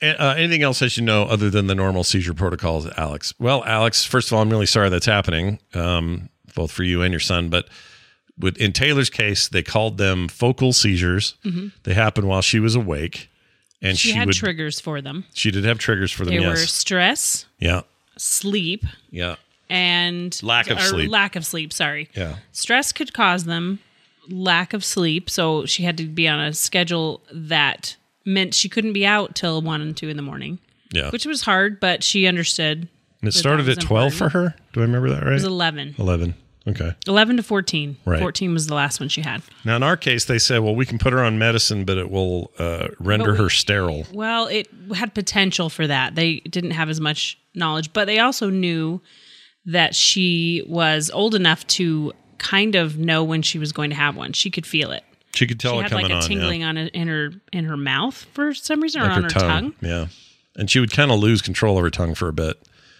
uh, 0.00 0.34
anything 0.38 0.62
else 0.62 0.82
I 0.82 0.86
should 0.86 1.02
know 1.02 1.24
other 1.24 1.50
than 1.50 1.66
the 1.66 1.74
normal 1.74 2.04
seizure 2.04 2.34
protocols, 2.34 2.86
Alex? 2.96 3.34
Well, 3.40 3.64
Alex, 3.64 4.04
first 4.04 4.28
of 4.28 4.34
all, 4.34 4.42
I'm 4.42 4.50
really 4.50 4.64
sorry 4.64 4.90
that's 4.90 5.06
happening, 5.06 5.58
um, 5.74 6.28
both 6.54 6.70
for 6.70 6.84
you 6.84 7.02
and 7.02 7.12
your 7.12 7.18
son. 7.18 7.48
But 7.48 7.66
in 8.42 8.72
Taylor's 8.72 9.10
case, 9.10 9.48
they 9.48 9.62
called 9.62 9.98
them 9.98 10.28
focal 10.28 10.72
seizures. 10.72 11.34
They 11.84 11.94
happened 11.94 12.28
while 12.28 12.42
she 12.42 12.60
was 12.60 12.74
awake, 12.74 13.28
and 13.82 13.90
Mm-hmm. 13.92 13.96
She, 13.96 14.08
she, 14.10 14.14
had 14.14 14.26
would. 14.26 14.36
triggers 14.36 14.78
for 14.80 15.00
them. 15.00 15.24
she 15.34 15.50
did 15.50 15.64
have 15.64 15.78
triggers 15.78 16.12
for 16.12 16.24
them. 16.24 16.34
They 16.36 16.46
were 16.46 16.56
stress, 16.56 17.46
Yeah. 17.58 17.82
sleep, 18.18 18.84
Yeah. 19.10 19.36
and 19.68 20.38
Lack 20.42 20.68
of 20.70 20.80
sleep. 20.80 21.10
Lack 21.10 21.36
of 21.36 21.46
sleep. 21.46 21.72
Sorry. 21.72 22.08
Yeah. 22.14 22.36
Stress 22.52 22.92
could 22.92 23.12
cause 23.14 23.44
them. 23.44 23.78
Lack 24.28 24.74
of 24.74 24.84
sleep, 24.84 25.28
so 25.30 25.64
she 25.66 25.82
had 25.82 25.96
to 25.96 26.04
be 26.06 26.28
on 26.28 26.38
a 26.40 26.52
schedule 26.52 27.22
that 27.32 27.96
meant 28.24 28.54
she 28.54 28.68
couldn't 28.68 28.92
be 28.92 29.04
out 29.06 29.34
till 29.34 29.60
one 29.62 29.80
and 29.80 29.96
two 29.96 30.08
in 30.08 30.16
the 30.16 30.22
morning, 30.22 30.58
Yeah. 30.92 31.10
which 31.10 31.24
was 31.26 31.42
hard, 31.42 31.80
but 31.80 32.04
she 32.04 32.26
understood. 32.26 32.86
and 33.22 33.28
it 33.28 33.32
started 33.32 33.68
at 33.68 33.76
was 33.76 33.84
12 33.84 34.14
for 34.14 34.28
her. 34.30 34.54
Do 34.72 34.80
I 34.80 34.82
remember 34.84 35.08
that 35.10 35.22
right? 35.22 35.30
It 35.32 35.34
was 35.34 35.44
11. 35.44 35.94
11. 35.98 36.34
Okay. 36.68 36.94
11 37.06 37.38
to 37.38 37.42
14. 37.42 37.96
Right. 38.04 38.20
14 38.20 38.52
was 38.52 38.66
the 38.66 38.74
last 38.74 39.00
one 39.00 39.08
she 39.08 39.22
had. 39.22 39.42
Now, 39.64 39.76
in 39.76 39.82
our 39.82 39.96
case, 39.96 40.26
they 40.26 40.38
said, 40.38 40.60
well, 40.60 40.74
we 40.74 40.84
can 40.84 40.98
put 40.98 41.12
her 41.12 41.22
on 41.22 41.38
medicine, 41.38 41.84
but 41.84 41.96
it 41.96 42.10
will 42.10 42.50
uh, 42.58 42.88
render 42.98 43.32
But 43.32 43.38
her 43.38 43.50
sterile. 43.50 44.06
Well, 44.12 44.46
it 44.46 44.68
had 44.94 45.14
potential 45.14 45.70
for 45.70 45.86
that. 45.86 46.14
They 46.14 46.40
didn't 46.40 46.72
have 46.72 46.90
as 46.90 47.00
much 47.00 47.38
knowledge, 47.54 47.92
but 47.92 48.04
they 48.04 48.18
also 48.18 48.50
knew 48.50 49.00
that 49.66 49.94
she 49.94 50.62
was 50.66 51.10
old 51.10 51.34
enough 51.34 51.66
to 51.68 52.12
kind 52.38 52.74
of 52.74 52.98
know 52.98 53.24
when 53.24 53.42
she 53.42 53.58
was 53.58 53.72
going 53.72 53.90
to 53.90 53.96
have 53.96 54.16
one. 54.16 54.32
She 54.32 54.50
could 54.50 54.66
feel 54.66 54.90
it. 54.92 55.04
She 55.34 55.46
could 55.46 55.60
tell 55.60 55.74
she 55.74 55.78
it 55.78 55.82
had 55.84 55.92
like 55.92 56.10
a 56.10 56.14
on. 56.14 56.22
tingling 56.22 56.62
yeah. 56.62 56.68
on 56.68 56.76
in 56.76 57.08
her 57.08 57.30
in 57.52 57.64
her 57.64 57.76
mouth 57.76 58.26
for 58.32 58.52
some 58.52 58.80
reason, 58.80 59.00
or 59.00 59.04
Like 59.04 59.16
on 59.16 59.22
her 59.22 59.28
tongue. 59.28 59.74
Yeah. 59.80 60.06
And 60.56 60.68
she 60.68 60.80
would 60.80 60.90
kind 60.90 61.12
of 61.12 61.20
lose 61.20 61.40
control 61.40 61.78
of 61.78 61.84
her 61.84 61.90
tongue 61.90 62.14
for 62.14 62.28
a 62.28 62.32
bit. 62.32 62.56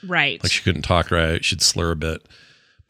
Right. 0.06 0.42
Like 0.42 0.52
she 0.52 0.62
couldn't 0.62 0.82
talk 0.82 1.10
right. 1.10 1.44
She'd 1.44 1.60
slur 1.60 1.90
a 1.90 1.96
bit. 1.96 2.26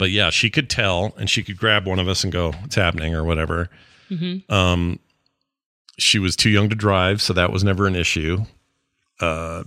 But 0.00 0.10
yeah, 0.12 0.30
she 0.30 0.48
could 0.48 0.70
tell 0.70 1.12
and 1.18 1.28
she 1.28 1.42
could 1.42 1.58
grab 1.58 1.86
one 1.86 1.98
of 1.98 2.08
us 2.08 2.24
and 2.24 2.32
go, 2.32 2.54
it's 2.64 2.74
happening 2.74 3.14
or 3.14 3.22
whatever. 3.22 3.68
Mm-hmm. 4.10 4.50
Um, 4.50 4.98
she 5.98 6.18
was 6.18 6.36
too 6.36 6.48
young 6.48 6.70
to 6.70 6.74
drive, 6.74 7.20
so 7.20 7.34
that 7.34 7.52
was 7.52 7.62
never 7.62 7.86
an 7.86 7.94
issue. 7.94 8.46
Uh, 9.20 9.64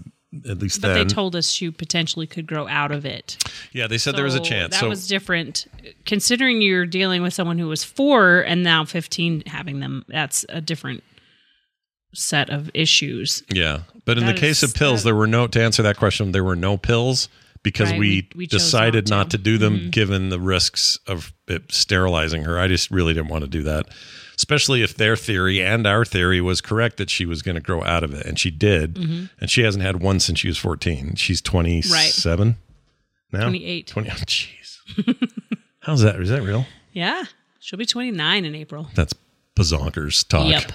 at 0.50 0.58
least 0.58 0.82
but 0.82 0.88
then. 0.88 0.98
they 1.08 1.14
told 1.14 1.36
us 1.36 1.52
she 1.52 1.70
potentially 1.70 2.26
could 2.26 2.48
grow 2.48 2.68
out 2.68 2.92
of 2.92 3.06
it. 3.06 3.38
yeah, 3.74 3.86
they 3.86 4.00
said 4.00 4.16
there 4.16 4.24
was 4.24 4.34
a 4.34 4.40
chance. 4.40 4.74
That 4.74 4.80
so 4.80 4.90
was 4.90 5.08
different. 5.08 5.68
Considering 6.08 6.64
you're 6.64 6.88
dealing 6.88 7.22
with 7.22 7.36
someone 7.36 7.60
who 7.60 7.68
was 7.68 7.84
four 7.84 8.40
and 8.42 8.64
now 8.64 8.86
15 8.86 9.44
having 9.46 9.82
them, 9.82 10.04
that's 10.08 10.48
a 10.50 10.62
different 10.62 11.04
set 12.16 12.50
of 12.50 12.72
issues. 12.74 13.44
Yeah, 13.54 13.82
but 14.04 14.18
in 14.18 14.26
That 14.26 14.34
the 14.34 14.42
case 14.42 14.64
is- 14.64 14.72
of 14.72 14.76
pills, 14.76 15.04
that- 15.04 15.10
there 15.10 15.16
were 15.16 15.28
no. 15.28 15.46
To 15.46 15.62
answer 15.62 15.84
that 15.84 15.98
question, 15.98 16.32
there 16.32 16.44
were 16.44 16.56
no 16.56 16.76
pills 16.76 17.30
because 17.64 17.90
Right, 17.92 18.00
we, 18.00 18.30
we- 18.36 18.40
we 18.40 18.48
decided 18.48 19.10
not 19.10 19.16
not 19.18 19.30
to. 19.32 19.38
to, 19.38 19.44
do 19.44 19.58
them, 19.58 19.80
Mhm. 19.80 19.92
given 19.92 20.30
the 20.30 20.40
risks 20.40 20.98
of 21.08 21.34
it 21.48 21.72
sterilizing 21.72 22.44
her. 22.44 22.60
I 22.60 22.68
just 22.68 22.92
really 22.92 23.14
didn't 23.14 23.30
want 23.30 23.44
to 23.44 23.50
do 23.50 23.64
that, 23.64 23.88
especially 24.36 24.82
if 24.84 24.96
their 24.96 25.16
theory 25.16 25.62
and 25.62 25.88
our 25.88 26.04
theory 26.06 26.42
was 26.42 26.60
correct 26.62 26.98
that 26.98 27.10
she 27.10 27.26
was 27.26 27.42
going 27.42 27.56
to 27.56 27.62
grow 27.62 27.84
out 27.84 28.04
of 28.04 28.14
it, 28.14 28.26
and 28.26 28.38
she 28.38 28.52
did. 28.52 28.96
Mm-hmm. 28.96 29.26
And 29.40 29.50
she 29.50 29.62
hasn't 29.64 29.84
had 29.84 30.02
one 30.02 30.20
since 30.20 30.40
she 30.40 30.48
was 30.50 30.58
fourteen. 30.58 31.16
She's 31.16 31.42
twenty 31.42 31.82
seven 31.82 32.58
now. 33.32 33.44
28. 33.50 33.88
Twenty. 33.88 34.10
Oh, 34.10 34.14
jeez. 34.26 34.78
How's 35.80 36.02
that? 36.02 36.20
Is 36.20 36.30
that 36.30 36.44
real? 36.44 36.66
Yeah. 36.92 37.24
She'll 37.60 37.80
be 37.80 37.86
29 37.86 38.46
in 38.46 38.56
April. 38.56 38.90
That's 38.94 39.14
bazonkers 39.58 40.28
talk. 40.28 40.50
Yep. 40.50 40.72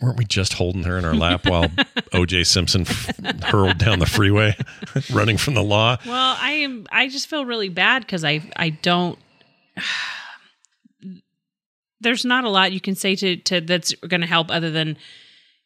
Weren't 0.00 0.18
we 0.18 0.24
just 0.24 0.54
holding 0.54 0.82
her 0.82 0.98
in 0.98 1.04
our 1.04 1.14
lap 1.14 1.46
while 1.46 1.70
O.J. 2.12 2.44
Simpson 2.44 2.82
f- 2.82 3.16
hurled 3.44 3.78
down 3.78 4.00
the 4.00 4.06
freeway, 4.06 4.56
running 5.12 5.36
from 5.36 5.54
the 5.54 5.62
law? 5.62 5.96
Well, 6.04 6.36
I 6.40 6.50
am. 6.50 6.86
I 6.90 7.08
just 7.08 7.28
feel 7.28 7.46
really 7.46 7.68
bad 7.68 8.02
because 8.02 8.24
I 8.24 8.50
I 8.56 8.70
don't 8.70 9.18
there's 12.00 12.24
not 12.24 12.44
a 12.44 12.50
lot 12.50 12.72
you 12.72 12.80
can 12.80 12.94
say 12.94 13.16
to, 13.16 13.36
to 13.36 13.60
that's 13.60 13.94
going 13.94 14.20
to 14.20 14.26
help 14.26 14.50
other 14.50 14.70
than 14.70 14.96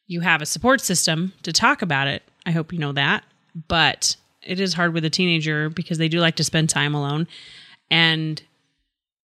you 0.07 0.21
have 0.21 0.41
a 0.41 0.47
support 0.47 0.81
system 0.81 1.33
to 1.43 1.53
talk 1.53 1.83
about 1.83 2.07
it. 2.07 2.23
I 2.47 2.53
hope 2.53 2.73
you 2.73 2.79
know 2.79 2.93
that. 2.93 3.25
But 3.67 4.17
it 4.43 4.61
is 4.61 4.75
hard 4.75 4.95
with 4.95 5.05
a 5.05 5.11
teenager 5.11 5.69
because 5.69 5.99
they 5.99 6.09
do 6.09 6.21
like 6.21 6.37
to 6.37 6.45
spend 6.45 6.71
time 6.71 6.95
alone. 6.95 7.27
And 7.91 8.41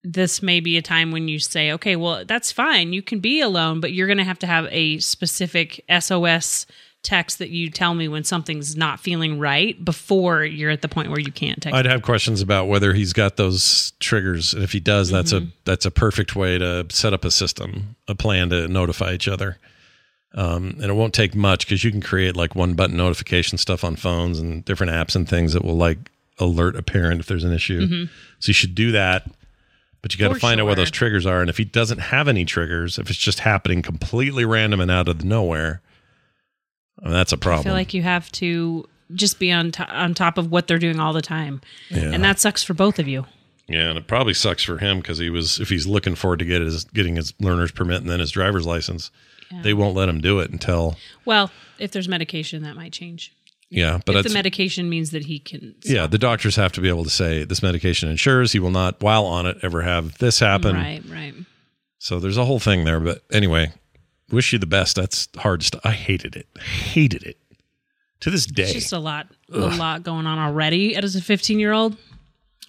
this 0.04 0.42
may 0.42 0.60
be 0.60 0.78
a 0.78 0.82
time 0.82 1.12
when 1.12 1.28
you 1.28 1.40
say, 1.40 1.72
okay, 1.72 1.96
well, 1.96 2.26
that's 2.26 2.52
fine. 2.52 2.94
You 2.94 3.02
can 3.02 3.20
be 3.20 3.40
alone, 3.42 3.80
but 3.80 3.94
you're 3.94 4.08
going 4.08 4.18
to 4.18 4.24
have 4.24 4.40
to 4.40 4.48
have 4.48 4.68
a 4.70 5.00
specific 5.00 5.84
SOS 6.00 6.66
text 7.04 7.40
that 7.40 7.50
you 7.50 7.70
tell 7.70 7.94
me 7.94 8.08
when 8.08 8.24
something's 8.24 8.76
not 8.78 9.00
feeling 9.00 9.38
right 9.38 9.84
before 9.84 10.44
you're 10.44 10.72
at 10.72 10.82
the 10.82 10.88
point 10.88 11.10
where 11.10 11.20
you 11.20 11.32
can't 11.32 11.62
text. 11.62 11.76
I'd 11.76 11.86
have 11.86 12.02
questions 12.02 12.42
about 12.42 12.68
whether 12.68 12.94
he's 12.94 13.14
got 13.14 13.36
those 13.36 13.92
triggers, 14.00 14.54
and 14.54 14.64
if 14.64 14.72
he 14.72 14.80
does, 14.80 15.10
that's 15.10 15.34
a 15.34 15.48
that's 15.66 15.86
a 15.86 15.92
perfect 15.92 16.36
way 16.36 16.58
to 16.58 16.86
set 16.90 17.14
up 17.14 17.26
a 17.26 17.32
system, 17.32 17.96
a 18.08 18.16
plan 18.16 18.50
to 18.50 18.68
notify 18.70 19.14
each 19.14 19.28
other. 19.28 19.58
Um, 20.36 20.78
and 20.82 20.86
it 20.86 20.94
won't 20.94 21.14
take 21.14 21.36
much 21.36 21.66
because 21.66 21.84
you 21.84 21.92
can 21.92 22.02
create 22.02 22.36
like 22.36 22.56
one 22.56 22.74
button 22.74 22.98
notification 22.98 23.58
stuff 23.58 23.84
on 23.84 23.96
phones 23.96 24.40
and 24.40 24.66
different 24.66 24.92
apps 24.92 25.16
and 25.16 25.30
things 25.30 25.54
that 25.54 25.64
will 25.64 25.78
like 25.78 26.10
alert 26.40 26.76
a 26.76 26.82
parent 26.82 27.20
if 27.20 27.28
there's 27.28 27.44
an 27.44 27.54
issue. 27.54 28.08
So 28.40 28.50
you 28.50 28.54
should 28.54 28.74
do 28.76 28.94
that. 28.94 29.30
But 30.04 30.14
you 30.14 30.20
got 30.20 30.34
to 30.34 30.40
find 30.40 30.60
out 30.60 30.66
where 30.68 30.76
those 30.76 30.92
triggers 30.92 31.26
are. 31.26 31.40
And 31.42 31.50
if 31.50 31.58
he 31.58 31.64
doesn't 31.64 31.98
have 32.00 32.28
any 32.28 32.44
triggers, 32.46 33.00
if 33.00 33.10
it's 33.10 33.18
just 33.18 33.40
happening 33.40 33.82
completely 33.82 34.44
random 34.46 34.80
and 34.82 34.92
out 34.92 35.08
of 35.08 35.20
the 35.20 35.26
nowhere, 35.26 35.82
I 37.02 37.06
mean, 37.06 37.14
that's 37.14 37.32
a 37.32 37.38
problem. 37.38 37.62
I 37.62 37.64
feel 37.64 37.74
like 37.74 37.94
you 37.94 38.02
have 38.04 38.30
to 38.34 38.86
just 39.16 39.40
be 39.40 39.50
on 39.52 39.72
to- 39.72 39.88
on 39.90 40.14
top 40.14 40.38
of 40.38 40.52
what 40.52 40.68
they're 40.68 40.78
doing 40.78 41.00
all 41.00 41.14
the 41.14 41.22
time, 41.22 41.62
Yeah. 41.90 42.12
and 42.12 42.22
that 42.24 42.40
sucks 42.40 42.64
for 42.64 42.74
both 42.74 43.00
of 43.00 43.08
you. 43.08 43.26
Yeah, 43.70 43.90
and 43.90 43.98
it 43.98 44.08
probably 44.08 44.34
sucks 44.34 44.62
for 44.64 44.78
him 44.78 44.98
because 44.98 45.20
he 45.20 45.30
was 45.30 45.60
if 45.62 45.70
he's 45.70 45.88
looking 45.88 46.16
forward 46.16 46.40
to 46.40 46.46
get 46.46 46.62
his 46.62 46.84
getting 46.84 47.16
his 47.16 47.34
learner's 47.40 47.72
permit 47.72 48.02
and 48.02 48.10
then 48.10 48.20
his 48.20 48.32
driver's 48.32 48.66
license, 48.66 49.10
they 49.62 49.74
won't 49.74 49.96
let 49.96 50.10
him 50.10 50.20
do 50.20 50.40
it 50.42 50.52
until 50.52 50.98
Well, 51.24 51.50
if 51.80 51.92
there's 51.92 52.10
medication, 52.10 52.64
that 52.64 52.76
might 52.76 52.92
change. 52.92 53.32
Yeah. 53.74 54.00
But 54.06 54.16
if 54.16 54.24
the 54.28 54.34
medication 54.34 54.90
means 54.90 55.12
that 55.12 55.26
he 55.26 55.40
can, 55.40 55.76
yeah. 55.84 56.08
The 56.08 56.18
doctors 56.18 56.56
have 56.56 56.72
to 56.74 56.82
be 56.82 56.90
able 56.90 57.04
to 57.04 57.10
say 57.10 57.44
this 57.44 57.62
medication 57.64 58.10
ensures 58.10 58.52
he 58.52 58.60
will 58.60 58.72
not, 58.72 59.02
while 59.02 59.26
on 59.26 59.46
it, 59.46 59.58
ever 59.62 59.82
have 59.82 60.18
this 60.20 60.40
happen. 60.40 60.76
right, 60.76 61.02
right. 61.10 61.34
So 62.00 62.20
there's 62.20 62.38
a 62.38 62.46
whole 62.46 62.60
thing 62.60 62.84
there. 62.86 63.00
But 63.00 63.24
anyway, 63.32 63.72
wish 64.30 64.54
you 64.54 64.60
the 64.60 64.66
best. 64.66 64.96
That's 64.96 65.28
hard 65.38 65.64
stuff. 65.64 65.82
I 65.84 65.92
hated 65.92 66.36
it. 66.36 66.48
Hated 66.60 67.24
it 67.24 67.38
to 68.22 68.30
this 68.30 68.46
day. 68.46 68.64
It's 68.64 68.74
just 68.74 68.94
a 68.94 69.00
lot, 69.00 69.28
a 69.52 69.58
lot 69.58 70.04
going 70.04 70.26
on 70.28 70.38
already 70.40 70.96
as 70.96 71.16
a 71.16 71.22
15 71.22 71.60
year 71.60 71.72
old. 71.72 71.98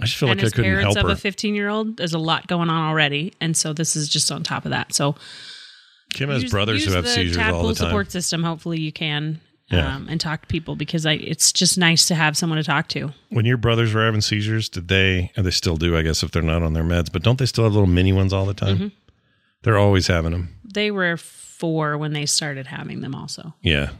I 0.00 0.04
just 0.06 0.16
feel 0.16 0.28
and 0.28 0.38
like 0.38 0.44
I 0.44 0.46
as 0.46 0.52
couldn't 0.52 0.70
parents 0.70 0.96
help 0.96 1.04
of 1.04 1.10
her. 1.10 1.14
a 1.14 1.16
15 1.16 1.54
year 1.54 1.68
old, 1.68 1.96
there's 1.96 2.14
a 2.14 2.18
lot 2.18 2.48
going 2.48 2.68
on 2.68 2.88
already, 2.88 3.32
and 3.40 3.56
so 3.56 3.72
this 3.72 3.94
is 3.94 4.08
just 4.08 4.32
on 4.32 4.42
top 4.42 4.64
of 4.64 4.72
that. 4.72 4.92
So 4.92 5.14
Kim 6.12 6.30
has 6.30 6.42
use- 6.42 6.50
brothers 6.50 6.84
who 6.84 6.86
use 6.86 6.94
have 6.94 7.08
seizures 7.08 7.38
all 7.38 7.68
the 7.68 7.74
time. 7.74 7.88
support 7.88 8.10
system. 8.10 8.42
Hopefully, 8.42 8.80
you 8.80 8.90
can. 8.92 9.40
Yeah. 9.68 9.96
Um, 9.96 10.08
and 10.10 10.20
talk 10.20 10.42
to 10.42 10.46
people 10.46 10.76
because 10.76 11.06
I, 11.06 11.12
it's 11.14 11.50
just 11.50 11.78
nice 11.78 12.06
to 12.08 12.14
have 12.14 12.36
someone 12.36 12.58
to 12.58 12.62
talk 12.62 12.86
to. 12.88 13.12
When 13.30 13.46
your 13.46 13.56
brothers 13.56 13.94
were 13.94 14.04
having 14.04 14.20
seizures, 14.20 14.68
did 14.68 14.88
they, 14.88 15.32
and 15.36 15.46
they 15.46 15.50
still 15.50 15.76
do, 15.76 15.96
I 15.96 16.02
guess, 16.02 16.22
if 16.22 16.30
they're 16.32 16.42
not 16.42 16.62
on 16.62 16.74
their 16.74 16.84
meds, 16.84 17.10
but 17.10 17.22
don't 17.22 17.38
they 17.38 17.46
still 17.46 17.64
have 17.64 17.72
little 17.72 17.86
mini 17.88 18.12
ones 18.12 18.32
all 18.34 18.44
the 18.44 18.52
time? 18.54 18.76
Mm-hmm. 18.76 18.88
They're 19.62 19.78
always 19.78 20.06
having 20.08 20.32
them. 20.32 20.54
They 20.64 20.90
were 20.90 21.16
four 21.16 21.96
when 21.96 22.12
they 22.12 22.26
started 22.26 22.66
having 22.66 23.00
them. 23.00 23.14
Also, 23.14 23.54
Yeah. 23.62 23.90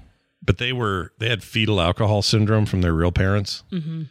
But 0.42 0.59
they 0.59 0.74
were, 0.74 1.12
they 1.18 1.31
had 1.31 1.42
fetal 1.42 1.81
alcohol 1.81 2.20
syndrome 2.20 2.66
from 2.66 2.83
their 2.83 2.92
real 2.92 3.11
parents. 3.12 3.62
Mm-hmm. 3.72 4.03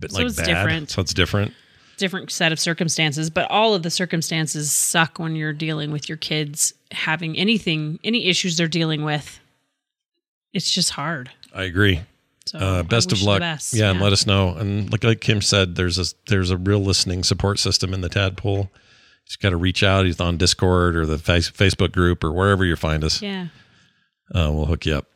But 0.00 0.10
So 0.10 0.18
like 0.18 0.26
it's 0.26 0.36
bad. 0.36 0.46
different. 0.46 0.90
So 0.90 1.00
it's 1.00 1.14
different. 1.14 1.54
different 1.98 2.32
set 2.32 2.50
of 2.50 2.58
circumstances, 2.58 3.30
but 3.30 3.48
all 3.48 3.74
of 3.74 3.84
the 3.84 3.90
circumstances 3.90 4.72
suck 4.72 5.20
when 5.20 5.36
you're 5.36 5.52
dealing 5.52 5.92
with 5.92 6.08
your 6.08 6.18
kids 6.18 6.74
having 6.90 7.36
anything, 7.38 8.00
any 8.02 8.26
issues 8.26 8.56
they're 8.56 8.66
dealing 8.66 9.04
with. 9.04 9.38
It's 10.52 10.70
just 10.70 10.90
hard. 10.90 11.30
I 11.54 11.64
agree. 11.64 12.00
So 12.46 12.58
Uh, 12.58 12.82
best 12.82 13.12
of 13.12 13.20
luck. 13.22 13.40
best. 13.40 13.74
Yeah, 13.74 13.90
and 13.90 14.00
let 14.00 14.12
us 14.12 14.26
know. 14.26 14.54
And 14.54 14.90
like, 14.90 15.04
like 15.04 15.20
Kim 15.20 15.42
said, 15.42 15.74
there's 15.76 15.98
a, 15.98 16.04
there's 16.28 16.50
a 16.50 16.56
real 16.56 16.78
listening 16.80 17.22
support 17.22 17.58
system 17.58 17.92
in 17.92 18.00
the 18.00 18.08
tadpole. 18.08 18.70
He's 19.24 19.36
got 19.36 19.50
to 19.50 19.56
reach 19.58 19.82
out. 19.82 20.06
He's 20.06 20.18
on 20.20 20.38
Discord 20.38 20.96
or 20.96 21.04
the 21.04 21.18
face, 21.18 21.50
Facebook 21.50 21.92
group 21.92 22.24
or 22.24 22.32
wherever 22.32 22.64
you 22.64 22.76
find 22.76 23.04
us. 23.04 23.20
Yeah. 23.20 23.48
Uh, 24.34 24.50
we'll 24.52 24.66
hook 24.66 24.86
you 24.86 24.94
up. 24.96 25.06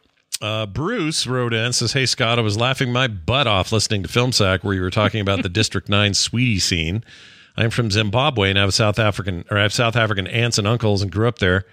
Uh, 0.42 0.66
Bruce 0.66 1.26
wrote 1.26 1.54
in 1.54 1.72
says, 1.72 1.92
"Hey 1.92 2.04
Scott, 2.04 2.38
I 2.38 2.42
was 2.42 2.56
laughing 2.56 2.92
my 2.92 3.06
butt 3.06 3.46
off 3.46 3.70
listening 3.72 4.02
to 4.02 4.08
Film 4.08 4.32
Sack 4.32 4.64
where 4.64 4.74
you 4.74 4.80
were 4.82 4.90
talking 4.90 5.20
about 5.20 5.42
the 5.42 5.48
District 5.60 5.88
Nine 5.88 6.14
sweetie 6.14 6.58
scene. 6.58 7.04
I'm 7.56 7.70
from 7.70 7.90
Zimbabwe 7.90 8.50
and 8.50 8.58
I 8.58 8.62
have 8.62 8.70
a 8.70 8.72
South 8.72 8.98
African 8.98 9.44
or 9.50 9.58
I 9.58 9.62
have 9.62 9.72
South 9.72 9.94
African 9.94 10.26
aunts 10.26 10.58
and 10.58 10.66
uncles 10.66 11.00
and 11.00 11.12
grew 11.12 11.28
up 11.28 11.38
there. 11.38 11.64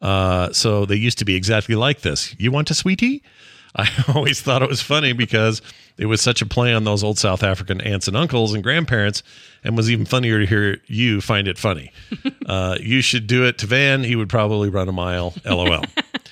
Uh, 0.00 0.52
so 0.52 0.84
they 0.84 0.96
used 0.96 1.18
to 1.18 1.24
be 1.24 1.34
exactly 1.34 1.74
like 1.74 2.00
this. 2.02 2.34
You 2.38 2.52
want 2.52 2.70
a 2.70 2.74
sweetie? 2.74 3.22
I 3.76 3.88
always 4.14 4.40
thought 4.40 4.62
it 4.62 4.68
was 4.68 4.80
funny 4.80 5.12
because 5.12 5.60
it 5.98 6.06
was 6.06 6.20
such 6.20 6.40
a 6.40 6.46
play 6.46 6.72
on 6.72 6.84
those 6.84 7.04
old 7.04 7.18
South 7.18 7.42
African 7.42 7.80
aunts 7.80 8.08
and 8.08 8.16
uncles 8.16 8.54
and 8.54 8.62
grandparents, 8.62 9.22
and 9.62 9.76
was 9.76 9.90
even 9.90 10.06
funnier 10.06 10.38
to 10.40 10.46
hear 10.46 10.78
you 10.86 11.20
find 11.20 11.46
it 11.48 11.58
funny. 11.58 11.92
uh, 12.46 12.76
you 12.80 13.00
should 13.02 13.26
do 13.26 13.44
it 13.44 13.58
to 13.58 13.66
Van. 13.66 14.04
He 14.04 14.16
would 14.16 14.28
probably 14.28 14.68
run 14.68 14.88
a 14.88 14.92
mile. 14.92 15.34
LOL." 15.44 15.84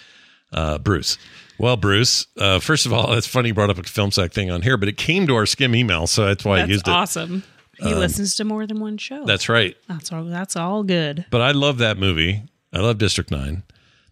uh, 0.53 0.79
Bruce. 0.79 1.19
Well, 1.59 1.77
Bruce, 1.77 2.27
uh, 2.39 2.59
first 2.59 2.85
of 2.87 2.93
all, 2.93 3.15
it's 3.15 3.27
funny 3.27 3.49
you 3.49 3.55
brought 3.55 3.71
up 3.71 3.79
a 3.79 3.83
film 3.83 4.11
sack 4.11 4.33
thing 4.33 4.51
on 4.51 4.63
here, 4.63 4.77
but 4.77 4.89
it 4.89 4.97
came 4.97 5.27
to 5.27 5.35
our 5.35 5.47
skim 5.47 5.75
email, 5.75 6.07
so 6.07 6.27
that's 6.27 6.45
why 6.45 6.57
I 6.57 6.59
That's 6.61 6.71
used 6.71 6.89
it. 6.89 6.91
awesome. 6.91 7.43
He 7.79 7.95
listens 7.95 8.37
to 8.37 8.45
more 8.45 8.67
than 8.67 8.81
one 8.81 8.97
show. 8.97 9.25
That's 9.27 9.49
right. 9.51 9.77
that's 9.87 10.11
all. 10.11 10.25
That's 10.25 10.57
all 10.57 10.83
good. 10.83 11.27
But 11.31 11.43
I 11.43 11.51
love 11.51 11.79
that 11.79 11.99
movie. 11.99 12.43
I 12.77 12.81
love 12.81 12.99
District 12.99 13.31
9. 13.31 13.63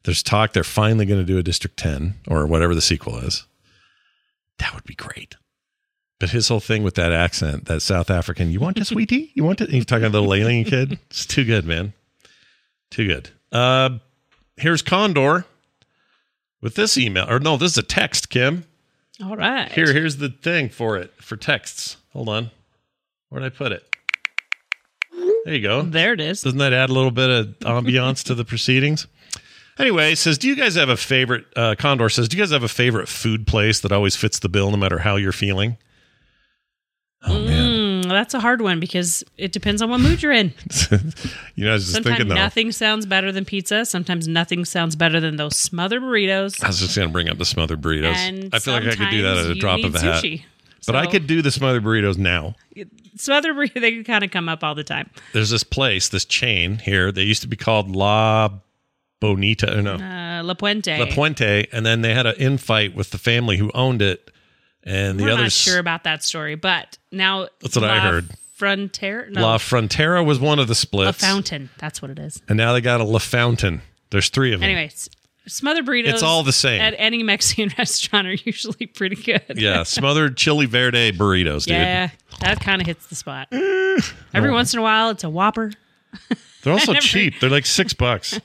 There's 0.05 0.23
talk 0.23 0.53
they're 0.53 0.65
finally 0.65 1.05
going 1.05 1.21
to 1.21 1.27
do 1.27 1.39
a 1.39 1.43
District 1.43 1.77
10 1.77 2.15
or 2.29 2.47
whatever 2.47 2.75
the 2.75 2.81
sequel 2.81 3.19
is. 3.19 3.47
That 4.59 4.75
would 4.75 4.85
be 4.85 4.95
great. 4.95 5.37
But 6.19 6.31
his 6.31 6.49
whole 6.49 6.61
thing 6.61 6.83
with 6.83 6.95
that 6.95 7.13
accent, 7.13 7.67
that 7.67 7.83
South 7.83 8.11
African, 8.11 8.51
you 8.51 8.61
want 8.61 8.79
a 8.79 8.85
sweetie? 8.85 9.33
You 9.35 9.45
want 9.45 9.61
it? 9.61 9.69
He's 9.69 9.85
talking 9.85 10.05
to 10.05 10.11
the 10.11 10.23
little 10.23 10.35
alien 10.35 10.65
kid. 10.71 10.99
It's 11.11 11.27
too 11.27 11.45
good, 11.45 11.67
man. 11.67 11.93
Too 12.91 13.07
good. 13.07 13.31
Uh, 13.53 13.99
here's 14.57 14.81
Condor 14.81 15.45
with 16.63 16.75
this 16.75 16.97
email. 16.97 17.29
Or 17.29 17.39
no, 17.39 17.59
this 17.59 17.73
is 17.73 17.79
a 17.79 17.83
text, 17.83 18.31
Kim. 18.31 18.65
All 19.23 19.37
right. 19.37 19.71
Here, 19.71 19.93
here's 19.93 20.17
the 20.17 20.31
thing 20.31 20.71
for 20.71 20.97
it 20.97 21.13
for 21.21 21.37
texts. 21.37 21.99
Hold 22.15 22.31
on. 22.31 22.51
Where'd 23.29 23.45
I 23.45 23.51
put 23.51 23.73
it? 23.73 23.94
There 25.45 25.55
you 25.55 25.61
go. 25.61 25.83
There 25.83 26.15
it 26.15 26.21
is. 26.21 26.41
Doesn't 26.43 26.59
that 26.59 26.73
add 26.73 26.89
a 26.89 26.93
little 26.95 27.11
bit 27.11 27.29
of 27.29 27.47
ambiance 27.61 28.23
to 28.25 28.35
the 28.35 28.45
proceedings? 28.47 29.07
Anyway, 29.79 30.15
says, 30.15 30.39
do 30.39 30.49
you 30.49 30.57
guys 30.57 30.75
have 30.77 30.89
a 30.89 30.97
favorite? 30.97 31.45
Uh, 31.55 31.75
Condor 31.77 32.09
says, 32.09 32.29
do 32.29 32.37
you 32.37 32.43
guys 32.43 32.51
have 32.51 32.63
a 32.63 32.69
favorite 32.69 33.09
food 33.09 33.47
place 33.47 33.81
that 33.81 33.93
always 33.93 34.17
fits 34.17 34.39
the 34.39 34.49
bill 34.49 34.71
no 34.71 34.77
matter 34.79 34.99
how 35.01 35.17
you're 35.17 35.33
feeling? 35.33 35.77
Oh 37.27 37.39
man, 37.41 37.65
Mm, 38.05 38.09
that's 38.09 38.35
a 38.35 38.41
hard 38.41 38.61
one 38.61 38.81
because 38.81 39.25
it 39.39 39.53
depends 39.53 39.81
on 39.83 39.89
what 39.91 39.99
mood 40.01 40.23
you're 40.23 40.33
in. 40.33 40.53
you 41.55 41.65
know, 41.65 41.71
I 41.71 41.75
was 41.75 41.85
just 41.85 41.95
Sometimes 41.95 42.05
thinking 42.19 42.29
though. 42.29 42.35
nothing 42.35 42.71
sounds 42.73 43.07
better 43.07 43.33
than 43.33 43.45
pizza. 43.45 43.85
Sometimes 43.87 44.29
nothing 44.29 44.65
sounds 44.65 44.95
better 44.95 45.21
than 45.21 45.37
those 45.37 45.57
smothered 45.57 46.03
burritos. 46.03 46.63
I 46.63 46.69
was 46.69 46.81
just 46.81 46.95
going 46.97 47.09
to 47.09 47.13
bring 47.13 47.29
up 47.31 47.39
the 47.39 47.45
smothered 47.47 47.81
burritos. 47.81 48.15
And 48.15 48.55
I 48.55 48.59
feel 48.59 48.75
like 48.75 48.85
I 48.85 48.95
could 48.97 49.11
do 49.11 49.23
that 49.23 49.39
at 49.39 49.47
a 49.47 49.55
drop 49.55 49.83
of 49.83 49.95
a 49.95 50.01
hat. 50.01 50.25
But 50.87 50.97
I 50.97 51.07
could 51.07 51.27
do 51.27 51.43
the 51.43 51.51
smothered 51.51 51.83
burritos 51.85 52.19
now. 52.19 52.55
smothered 53.17 53.57
burrito. 53.57 53.75
They 53.81 53.93
can 53.93 54.05
kind 54.05 54.25
of 54.25 54.31
come 54.31 54.49
up 54.49 54.63
all 54.65 54.75
the 54.75 54.85
time. 54.85 55.11
There's 55.33 55.51
this 55.51 55.65
place, 55.65 56.09
this 56.09 56.25
chain 56.25 56.79
here. 56.79 57.11
They 57.13 57.23
used 57.23 57.43
to 57.43 57.49
be 57.49 57.57
called 57.57 57.95
La 57.95 58.51
Bonita. 59.21 59.79
Or 59.79 59.83
no, 59.83 59.95
Uh, 59.95 60.43
La 60.43 60.55
Puente. 60.55 60.99
La 60.99 61.07
Puente, 61.07 61.67
and 61.73 61.85
then 61.87 62.03
they 62.03 62.15
had 62.15 62.27
an 62.27 62.35
infight 62.37 62.95
with 62.95 63.11
the 63.11 63.19
family 63.19 63.57
who 63.57 63.71
owned 63.75 64.03
it, 64.03 64.31
and 64.83 65.19
the 65.19 65.25
We're 65.25 65.31
not 65.31 65.41
others. 65.41 65.55
sure 65.57 65.79
about 65.79 66.05
that 66.05 66.23
story, 66.23 66.55
but 66.57 66.99
now 67.11 67.49
That's 67.63 67.77
what 67.77 67.85
I 67.85 67.97
La 67.97 68.01
heard. 68.11 68.31
Frontier, 68.55 69.29
no, 69.31 69.43
La 69.43 69.59
Frontera 69.59 70.25
was 70.25 70.39
one 70.39 70.59
of 70.59 70.69
the 70.69 70.87
a 70.93 70.97
La 70.97 71.13
fountain. 71.13 71.71
That's 71.79 72.01
what 72.01 72.11
it 72.11 72.19
is. 72.19 72.41
and 72.49 72.57
now 72.57 72.73
they 72.73 72.81
got 72.81 73.01
a 73.01 73.05
La 73.05 73.19
Fountain. 73.19 73.83
There's 74.11 74.29
three 74.29 74.53
of 74.53 74.61
them. 74.61 74.69
Anyways, 74.71 75.09
smothered 75.47 75.87
burritos. 75.87 76.09
It's 76.15 76.23
all 76.23 76.43
the 76.43 76.53
same. 76.53 76.81
at 76.81 76.95
any 76.99 77.23
Mexican 77.23 77.71
restaurant 77.79 78.27
are 78.27 78.35
usually 78.45 78.87
pretty 78.87 79.17
good. 79.17 79.43
yeah, 79.57 79.83
smothered 79.85 80.37
chili 80.37 80.67
verde 80.67 81.13
burritos, 81.13 81.65
dude. 81.65 81.77
yeah, 81.77 82.11
that 82.41 82.61
kind 82.61 82.81
of 82.81 82.87
hits 82.87 83.07
the 83.07 83.15
spot. 83.15 83.49
Every 84.35 84.51
once 84.51 84.73
in 84.73 84.79
a 84.81 84.83
while, 84.83 85.11
it's 85.11 85.25
a 85.25 85.31
Whopper. 85.31 85.73
They're 86.63 86.73
also 86.73 86.93
never- 86.93 87.03
cheap. 87.03 87.41
They're 87.41 87.51
like 87.51 87.67
six 87.67 87.93
bucks. 87.93 88.41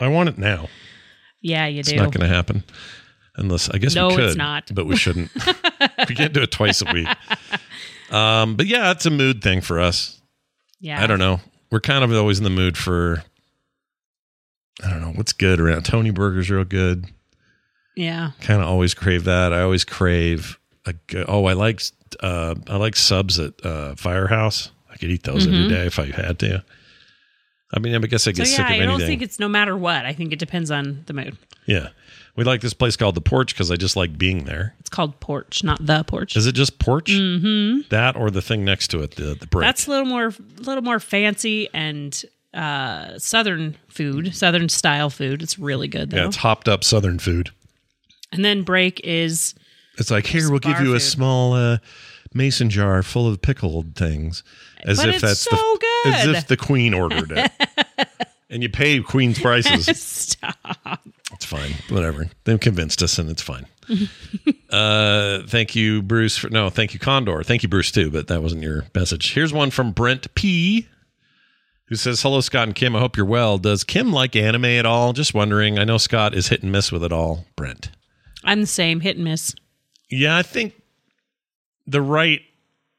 I 0.00 0.08
want 0.08 0.28
it 0.28 0.38
now. 0.38 0.68
Yeah, 1.40 1.66
you 1.66 1.82
do. 1.82 1.90
It's 1.92 1.92
not 2.00 2.12
going 2.12 2.28
to 2.28 2.34
happen. 2.34 2.64
Unless 3.36 3.70
I 3.70 3.78
guess 3.78 3.94
No, 3.94 4.08
we 4.08 4.14
it's 4.14 4.32
could, 4.32 4.38
not. 4.38 4.70
but 4.74 4.86
we 4.86 4.94
shouldn't. 4.96 5.30
we 6.08 6.14
can't 6.14 6.32
do 6.34 6.42
it 6.42 6.50
twice 6.50 6.82
a 6.82 6.92
week. 6.92 7.08
Um, 8.10 8.56
but 8.56 8.66
yeah, 8.66 8.90
it's 8.90 9.06
a 9.06 9.10
mood 9.10 9.42
thing 9.42 9.60
for 9.62 9.80
us. 9.80 10.20
yeah, 10.80 11.02
I 11.02 11.06
don't 11.06 11.18
know. 11.18 11.40
We're 11.70 11.80
kind 11.80 12.04
of 12.04 12.12
always 12.12 12.38
in 12.38 12.44
the 12.44 12.50
mood 12.50 12.76
for. 12.76 13.22
I 14.84 14.90
don't 14.90 15.00
know 15.00 15.12
what's 15.12 15.32
good 15.32 15.60
around. 15.60 15.84
Tony 15.84 16.10
Burger's 16.10 16.50
real 16.50 16.64
good. 16.64 17.06
Yeah, 17.96 18.30
Kind 18.40 18.62
of 18.62 18.68
always 18.68 18.94
crave 18.94 19.24
that. 19.24 19.52
I 19.52 19.60
always 19.62 19.84
crave. 19.84 20.58
A, 20.86 20.94
good- 20.94 21.26
oh, 21.28 21.44
I 21.44 21.52
like 21.52 21.80
uh, 22.20 22.54
I 22.68 22.76
like 22.76 22.96
subs 22.96 23.38
at 23.38 23.64
uh, 23.64 23.94
Firehouse. 23.96 24.70
I 24.90 24.96
could 24.96 25.10
eat 25.10 25.22
those 25.24 25.46
every 25.46 25.68
day 25.68 25.86
if 25.86 25.98
I 25.98 26.06
had 26.06 26.38
to. 26.40 26.64
I 27.74 27.78
mean, 27.78 27.94
I 27.94 27.98
guess 28.00 28.26
I 28.26 28.32
Mm-hmm. 28.32 28.36
So 28.36 28.44
get 28.44 28.50
yeah, 28.50 28.56
sick 28.56 28.64
of 28.64 28.70
I 28.70 28.74
anything. 28.76 28.88
don't 28.98 29.06
think 29.06 29.22
it's 29.22 29.38
no 29.38 29.48
matter 29.48 29.76
what. 29.76 30.04
I 30.06 30.12
think 30.12 30.32
it 30.32 30.38
depends 30.38 30.70
on 30.70 31.04
the 31.06 31.12
mood. 31.14 31.36
yeah, 31.66 31.88
we 32.36 32.44
like 32.44 32.60
this 32.62 32.74
place 32.74 32.96
called 32.96 33.14
the 33.14 33.20
Porch 33.20 33.54
because 33.54 33.70
I 33.70 33.76
just 33.76 33.94
like 33.96 34.16
being 34.18 34.44
there. 34.44 34.74
It's 34.80 34.90
called 34.90 35.20
porch, 35.20 35.62
not 35.62 35.84
the 35.84 36.02
porch. 36.04 36.34
Is 36.36 36.46
it 36.46 36.52
just 36.52 36.78
Porch? 36.78 37.10
Mm-hmm. 37.10 37.88
That 37.90 38.16
or 38.16 38.30
the 38.30 38.42
thing 38.42 38.64
next 38.64 38.88
to 38.88 39.00
it, 39.02 39.12
the 39.16 39.34
the 39.38 39.46
break. 39.46 39.66
That's 39.66 39.86
a 39.86 39.90
little 39.90 40.06
more, 40.06 40.26
a 40.28 40.62
little 40.62 40.82
more 40.82 40.98
fancy 41.00 41.68
and 41.74 42.22
uh, 42.54 43.18
southern 43.18 43.76
food, 43.88 44.34
southern 44.34 44.68
style 44.68 45.10
food. 45.10 45.42
It's 45.42 45.58
really 45.58 45.88
good 45.88 46.10
though. 46.10 46.18
yeah, 46.18 46.26
it's 46.26 46.36
hopped 46.36 46.68
up 46.68 46.84
Southern 46.84 47.18
food. 47.18 47.50
and 48.32 48.44
then 48.44 48.62
break 48.62 49.00
is 49.04 49.54
It's 49.98 50.10
like 50.10 50.26
here 50.26 50.50
we'll 50.50 50.58
give 50.60 50.80
you 50.80 50.94
a 50.94 51.00
small 51.00 51.54
uh, 51.54 51.78
mason 52.34 52.70
jar 52.70 53.02
full 53.02 53.28
of 53.28 53.40
pickled 53.42 53.94
things, 53.96 54.42
as 54.84 54.98
But 54.98 55.08
if 55.08 55.14
it's 55.16 55.22
that's 55.22 55.40
so 55.40 55.56
the 55.56 55.86
as 56.06 56.26
if 56.26 56.46
the 56.46 56.56
queen 56.56 56.94
ordered 56.94 57.32
it, 57.32 57.52
and 58.50 58.62
you 58.62 58.68
pay 58.68 59.00
queen's 59.00 59.38
prices. 59.38 59.86
stop. 60.00 61.00
It's 61.32 61.44
fine, 61.44 61.72
whatever. 61.88 62.28
They've 62.44 62.60
convinced 62.60 63.02
us, 63.02 63.18
and 63.18 63.30
it's 63.30 63.42
fine. 63.42 63.66
uh, 64.70 65.40
thank 65.46 65.74
you, 65.74 66.02
Bruce. 66.02 66.36
For, 66.36 66.50
no, 66.50 66.70
thank 66.70 66.94
you, 66.94 67.00
Condor. 67.00 67.42
Thank 67.42 67.62
you, 67.62 67.68
Bruce 67.68 67.90
too. 67.90 68.10
But 68.10 68.28
that 68.28 68.42
wasn't 68.42 68.62
your 68.62 68.84
message. 68.94 69.32
Here's 69.32 69.52
one 69.52 69.70
from 69.70 69.92
Brent 69.92 70.32
P. 70.34 70.88
Who 71.88 71.96
says, 71.96 72.22
Hello, 72.22 72.40
Scott 72.40 72.68
and 72.68 72.74
Kim. 72.74 72.96
I 72.96 73.00
hope 73.00 73.16
you're 73.16 73.26
well. 73.26 73.58
Does 73.58 73.84
Kim 73.84 74.12
like 74.12 74.34
anime 74.34 74.64
at 74.64 74.86
all? 74.86 75.12
Just 75.12 75.34
wondering. 75.34 75.78
I 75.78 75.84
know 75.84 75.98
Scott 75.98 76.34
is 76.34 76.48
hit 76.48 76.62
and 76.62 76.72
miss 76.72 76.90
with 76.90 77.04
it 77.04 77.12
all. 77.12 77.44
Brent. 77.56 77.90
I'm 78.44 78.60
the 78.62 78.66
same, 78.66 79.00
hit 79.00 79.16
and 79.16 79.24
miss. 79.24 79.54
Yeah, 80.10 80.36
I 80.36 80.42
think 80.42 80.74
the 81.86 82.00
right 82.02 82.40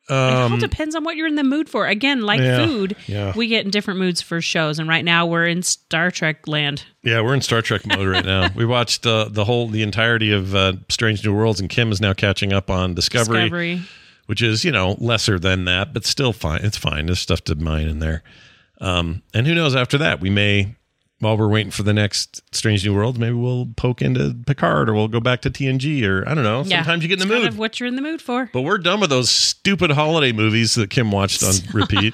it 0.09 0.13
all 0.13 0.57
depends 0.57 0.95
on 0.95 1.05
what 1.05 1.15
you're 1.15 1.27
in 1.27 1.35
the 1.35 1.43
mood 1.45 1.69
for. 1.69 1.87
Again, 1.87 2.21
like 2.23 2.39
Um, 2.41 2.45
Yeah, 2.45 2.65
food, 2.65 2.95
yeah. 3.07 3.33
we 3.35 3.47
get 3.47 3.63
in 3.63 3.71
different 3.71 3.99
moods 4.01 4.21
for 4.21 4.41
shows, 4.41 4.77
and 4.77 4.87
right 4.89 5.03
now 5.05 5.25
we're 5.25 5.47
in 5.47 5.63
Star 5.63 6.11
Trek 6.11 6.45
land. 6.47 6.83
Yeah, 7.03 7.21
we're 7.21 7.33
in 7.33 7.41
Star 7.41 7.61
Trek 7.61 7.85
mode 7.85 8.07
right 8.07 8.25
now. 8.25 8.49
We 8.55 8.65
watched 8.65 9.05
uh, 9.05 9.29
the 9.29 9.45
whole 9.45 9.69
the 9.69 9.81
entirety 9.81 10.31
of 10.33 10.53
uh, 10.53 10.73
Strange 10.89 11.25
New 11.25 11.33
Worlds, 11.33 11.61
and 11.61 11.69
Kim 11.69 11.89
is 11.91 12.01
now 12.01 12.13
catching 12.13 12.51
up 12.51 12.69
on 12.69 12.93
Discovery, 12.93 13.43
Discovery. 13.43 13.81
which 14.25 14.41
is 14.41 14.65
you 14.65 14.71
know 14.71 14.97
lesser 14.99 15.39
than 15.39 15.63
that, 15.65 15.93
but 15.93 16.05
still 16.05 16.33
fine. 16.33 16.59
It's 16.65 16.77
fine. 16.77 17.05
There's 17.05 17.19
stuff 17.19 17.41
to 17.45 17.55
mine 17.55 17.87
in 17.87 17.99
there. 17.99 18.23
Um, 18.83 19.21
and 19.33 19.47
who 19.47 19.55
knows 19.55 19.75
after 19.75 19.97
that? 19.99 20.19
We 20.19 20.29
may, 20.29 20.75
while 21.19 21.37
we're 21.37 21.47
waiting 21.47 21.71
for 21.71 21.83
the 21.83 21.93
next 21.93 22.41
Strange 22.53 22.85
New 22.85 22.93
World, 22.93 23.17
maybe 23.17 23.33
we'll 23.33 23.67
poke 23.77 24.01
into 24.01 24.35
Picard, 24.45 24.89
or 24.89 24.93
we'll 24.93 25.07
go 25.07 25.21
back 25.21 25.41
to 25.43 25.49
TNG, 25.49 26.05
or 26.05 26.27
I 26.27 26.33
don't 26.33 26.43
know. 26.43 26.63
Yeah, 26.65 26.79
Sometimes 26.83 27.03
you 27.03 27.07
get 27.09 27.19
in 27.19 27.21
it's 27.21 27.29
the 27.29 27.33
kind 27.33 27.43
mood. 27.45 27.53
of 27.53 27.57
what 27.59 27.79
you're 27.79 27.87
in 27.87 27.95
the 27.95 28.01
mood 28.01 28.21
for. 28.21 28.49
but 28.51 28.61
we're 28.63 28.77
done 28.77 28.99
with 28.99 29.09
those 29.09 29.29
stupid 29.29 29.91
holiday 29.91 30.33
movies 30.33 30.75
that 30.75 30.89
Kim 30.89 31.11
watched 31.11 31.43
on 31.43 31.53
repeat. 31.73 32.13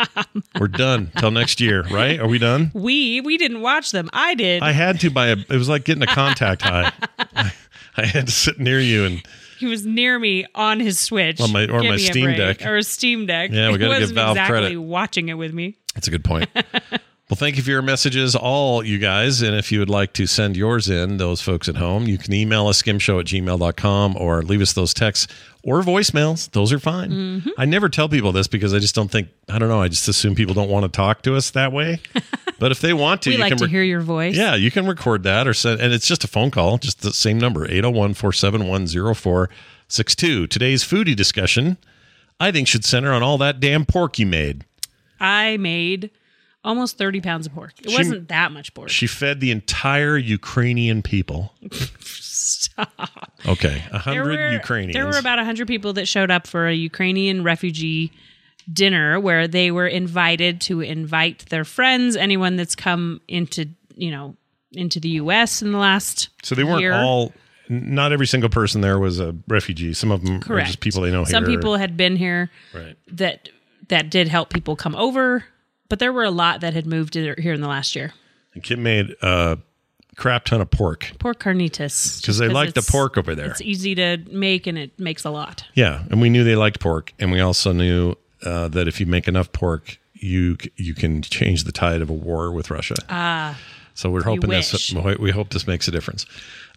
We're 0.60 0.68
done 0.68 1.12
till 1.18 1.32
next 1.32 1.60
year, 1.60 1.82
right? 1.90 2.20
Are 2.20 2.28
we 2.28 2.38
done? 2.38 2.72
We 2.80 3.20
we 3.22 3.38
didn't 3.38 3.62
watch 3.62 3.92
them. 3.92 4.10
I 4.14 4.36
did. 4.36 4.62
I 4.62 4.72
had 4.72 5.00
to 5.00 5.10
buy 5.10 5.28
a. 5.30 5.38
It 5.38 5.50
was 5.50 5.68
like 5.70 5.86
getting 5.86 6.04
a 6.04 6.08
contact 6.08 6.62
high. 6.62 6.92
I 7.98 8.06
had 8.06 8.28
to 8.28 8.32
sit 8.32 8.60
near 8.60 8.80
you 8.80 9.06
and 9.06 9.24
he 9.58 9.66
was 9.66 9.86
near 9.86 10.18
me 10.20 10.46
on 10.56 10.80
his 10.80 11.00
Switch, 11.00 11.42
On 11.42 11.52
my- 11.52 11.64
or 11.68 11.82
Give 11.82 11.90
my 11.92 11.98
Steam. 11.98 12.32
Deck. 12.38 12.64
or 12.66 12.78
a 12.78 12.84
Steam 12.84 13.26
Deck. 13.26 13.50
Yeah, 13.52 13.72
we 13.72 13.78
gotta 13.78 13.96
give 13.96 14.02
wasn't 14.02 14.16
Valve 14.16 14.38
exactly 14.38 14.60
credit. 14.60 14.78
Watching 14.82 15.28
it 15.30 15.34
with 15.34 15.52
me. 15.54 15.79
That's 15.94 16.08
a 16.08 16.12
good 16.12 16.24
point. 16.24 16.50
well, 16.54 17.36
thank 17.36 17.58
you 17.58 17.64
for 17.64 17.70
your 17.70 17.82
messages, 17.82 18.36
all 18.36 18.84
you 18.84 18.98
guys. 18.98 19.42
And 19.42 19.56
if 19.56 19.72
you 19.72 19.80
would 19.80 19.90
like 19.90 20.14
to 20.14 20.26
send 20.26 20.58
yours 20.58 20.90
in, 20.90 21.18
those 21.18 21.42
folks 21.42 21.70
at 21.70 21.78
home, 21.78 22.08
you 22.08 22.18
can 22.18 22.34
email 22.34 22.68
us 22.68 22.82
skimshow 22.82 23.20
at 23.20 23.28
gmail.com 23.28 24.18
or 24.18 24.42
leave 24.42 24.62
us 24.62 24.74
those 24.74 24.94
texts 24.94 25.28
or 25.64 25.82
voicemails. 25.82 26.50
Those 26.52 26.72
are 26.72 26.80
fine. 26.80 27.12
Mm-hmm. 27.12 27.50
I 27.58 27.66
never 27.66 27.90
tell 27.90 28.10
people 28.10 28.32
this 28.32 28.48
because 28.48 28.74
I 28.74 28.80
just 28.80 28.96
don't 28.96 29.12
think, 29.12 29.30
I 29.48 29.60
don't 29.60 29.70
know, 29.70 29.82
I 29.82 29.90
just 29.90 30.08
assume 30.08 30.36
people 30.36 30.54
don't 30.54 30.70
want 30.70 30.84
to 30.86 30.90
talk 30.90 31.22
to 31.24 31.36
us 31.36 31.52
that 31.52 31.72
way. 31.72 32.02
but 32.60 32.72
if 32.72 32.82
they 32.82 32.94
want 32.94 33.22
to, 33.24 33.30
We 33.30 33.36
you 33.36 33.42
like 33.42 33.52
can 33.52 33.58
to 33.60 33.68
hear 33.68 33.84
your 33.84 34.02
voice. 34.02 34.36
Yeah, 34.36 34.56
you 34.56 34.72
can 34.72 34.88
record 34.88 35.24
that 35.24 35.48
or 35.48 35.54
send, 35.54 35.82
and 35.82 35.94
it's 35.94 36.08
just 36.08 36.24
a 36.24 36.28
phone 36.28 36.52
call, 36.52 36.78
just 36.78 37.02
the 37.02 37.14
same 37.14 37.38
number, 37.38 37.66
801 37.66 38.14
471 38.14 38.88
0462. 38.88 40.48
Today's 40.48 40.84
foodie 40.84 41.16
discussion, 41.16 41.78
I 42.40 42.52
think, 42.52 42.68
should 42.68 42.86
center 42.86 43.12
on 43.12 43.22
all 43.22 43.38
that 43.40 43.60
damn 43.60 43.86
pork 43.86 44.18
you 44.18 44.26
made. 44.26 44.66
I 45.20 45.58
made 45.58 46.12
almost 46.64 46.98
30 46.98 47.22
pounds 47.22 47.46
of 47.48 47.54
pork. 47.54 47.74
It 47.82 47.90
She- 47.90 47.96
wasn't 47.98 48.28
that 48.30 48.52
much 48.52 48.74
pork. 48.74 48.90
She 48.90 49.08
fed 49.08 49.40
the 49.40 49.52
entire 49.52 50.18
Ukrainian 50.18 51.02
people. 51.02 51.54
Stop. 52.00 53.32
Okay, 53.48 53.84
a 53.88 53.92
There 53.92 54.00
hundred 54.00 54.38
were- 54.40 54.52
Ukrainians. 54.52 54.94
There 54.94 55.06
were 55.06 55.18
about 55.18 55.38
100 55.40 55.68
people 55.68 55.94
that 55.94 56.08
showed 56.08 56.32
up 56.32 56.48
for 56.48 56.68
a 56.68 56.74
Ukrainian 56.74 57.44
refugee 57.44 58.12
dinner 58.72 59.20
where 59.20 59.48
they 59.48 59.72
were 59.72 59.88
invited 59.88 60.62
to 60.62 60.82
invite 60.82 61.46
their 61.50 61.64
friends, 61.66 62.16
anyone 62.16 62.56
that's 62.56 62.76
come 62.76 63.22
into, 63.28 63.68
you 63.96 64.12
know, 64.12 64.36
into 64.74 65.00
the 65.00 65.10
US 65.22 65.62
in 65.62 65.72
the 65.72 65.78
last 65.80 66.30
so 66.44 66.54
they 66.56 66.64
weren't 66.64 66.82
year. 66.82 66.94
all. 66.94 67.34
Not 67.70 68.12
every 68.12 68.28
single 68.28 68.50
person 68.50 68.82
there 68.82 69.00
was 69.00 69.20
a 69.20 69.36
refugee. 69.48 69.94
Some 69.94 70.12
of 70.12 70.24
them 70.26 70.40
Correct. 70.42 70.68
just 70.68 70.80
people 70.80 71.02
they 71.02 71.12
know 71.12 71.24
Some 71.24 71.46
here. 71.46 71.56
people 71.58 71.76
had 71.78 71.96
been 71.98 72.16
here 72.16 72.50
right? 72.74 72.96
that 73.14 73.50
that 73.90 74.10
did 74.10 74.28
help 74.28 74.52
people 74.52 74.76
come 74.76 74.96
over, 74.96 75.46
but 75.90 76.00
there 76.00 76.14
were 76.14 76.24
a 76.24 76.32
lot 76.32 76.62
that 76.62 76.74
had 76.74 76.86
moved 76.86 77.16
here 77.16 77.34
in 77.36 77.62
the 77.62 77.68
last 77.68 77.96
year. 77.96 78.14
And 78.54 78.64
Kim 78.64 78.82
made 78.82 79.16
a 79.22 79.60
crap 80.16 80.46
ton 80.46 80.60
of 80.62 80.70
pork 80.72 81.12
Pork 81.20 81.40
carnitas. 81.40 82.22
because 82.22 82.38
they 82.38 82.48
like 82.50 82.74
the 82.74 82.82
pork 82.82 83.18
over 83.18 83.36
there. 83.36 83.52
It's 83.52 83.62
easy 83.62 83.96
to 83.96 84.18
make 84.32 84.68
and 84.68 84.78
it 84.78 85.00
makes 85.00 85.24
a 85.24 85.30
lot. 85.30 85.66
Yeah, 85.76 86.04
and 86.10 86.22
we 86.22 86.30
knew 86.30 86.44
they 86.44 86.56
liked 86.56 86.80
pork, 86.80 87.14
and 87.20 87.32
we 87.32 87.40
also 87.40 87.72
knew 87.72 88.16
uh, 88.44 88.68
that 88.70 88.88
if 88.88 89.00
you 89.00 89.06
make 89.06 89.28
enough 89.28 89.52
pork, 89.52 89.98
you 90.14 90.58
you 90.76 90.94
can 90.94 91.22
change 91.22 91.64
the 91.64 91.72
tide 91.72 92.02
of 92.02 92.10
a 92.10 92.14
war 92.14 92.52
with 92.52 92.70
Russia. 92.70 92.96
Ah, 93.10 93.58
so 93.94 94.10
we're 94.10 94.24
hoping 94.24 94.50
this. 94.50 94.94
We 95.20 95.32
hope 95.32 95.50
this 95.50 95.68
makes 95.68 95.88
a 95.88 95.92
difference. 95.92 96.26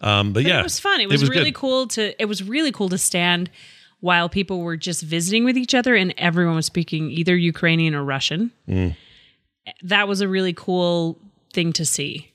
Um, 0.01 0.33
but, 0.33 0.43
But 0.43 0.49
yeah, 0.49 0.59
it 0.59 0.63
was 0.63 0.79
fun. 0.79 0.99
It 0.99 1.07
was, 1.07 1.29
really 1.29 1.51
good. 1.51 1.55
cool 1.55 1.87
to 1.87 2.21
it 2.21 2.25
was 2.25 2.43
really 2.43 2.71
cool 2.71 2.89
to 2.89 2.97
stand 2.97 3.49
while 4.03 4.27
people 4.27 4.59
were 4.59 4.75
just 4.75 5.01
visiting 5.01 5.45
with 5.45 5.57
each 5.57 5.73
other 5.73 5.95
and 5.95 6.13
everyone 6.17 6.55
was 6.55 6.65
speaking 6.65 7.09
either 7.09 7.37
Ukrainian 7.37 7.95
or 7.95 8.03
Russian. 8.03 8.51
Mm. 8.67 8.97
That 9.81 10.09
was 10.09 10.19
a 10.19 10.27
really 10.27 10.51
cool 10.51 11.17
thing 11.53 11.71
to 11.71 11.85
see. 11.85 12.29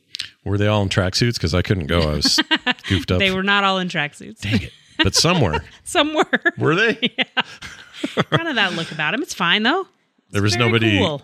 Were 0.47 0.57
they 0.57 0.67
all 0.67 0.81
in 0.81 0.89
tracksuits? 0.89 1.35
Because 1.35 1.53
I 1.53 1.61
couldn't 1.61 1.87
go. 1.87 2.01
I 2.01 2.15
was 2.15 2.41
goofed 2.89 3.11
up. 3.13 3.19
They 3.19 3.31
were 3.33 3.43
not 3.43 3.65
all 3.65 3.79
in 3.81 3.89
tracksuits. 3.89 4.41
Dang 4.41 4.63
it. 4.63 4.73
But 4.97 5.15
some 5.15 5.43
were. 5.43 5.63
Some 5.85 6.15
were. 6.15 6.41
Were 6.57 6.75
they? 6.75 7.15
Yeah. 7.19 8.23
kind 8.23 8.49
of 8.49 8.55
that 8.55 8.73
look 8.73 8.91
about 8.91 9.11
them. 9.11 9.21
It's 9.23 9.35
fine 9.35 9.63
though. 9.65 9.87
There 10.31 10.43
was 10.43 10.57
nobody. 10.57 10.99
cool. 10.99 11.21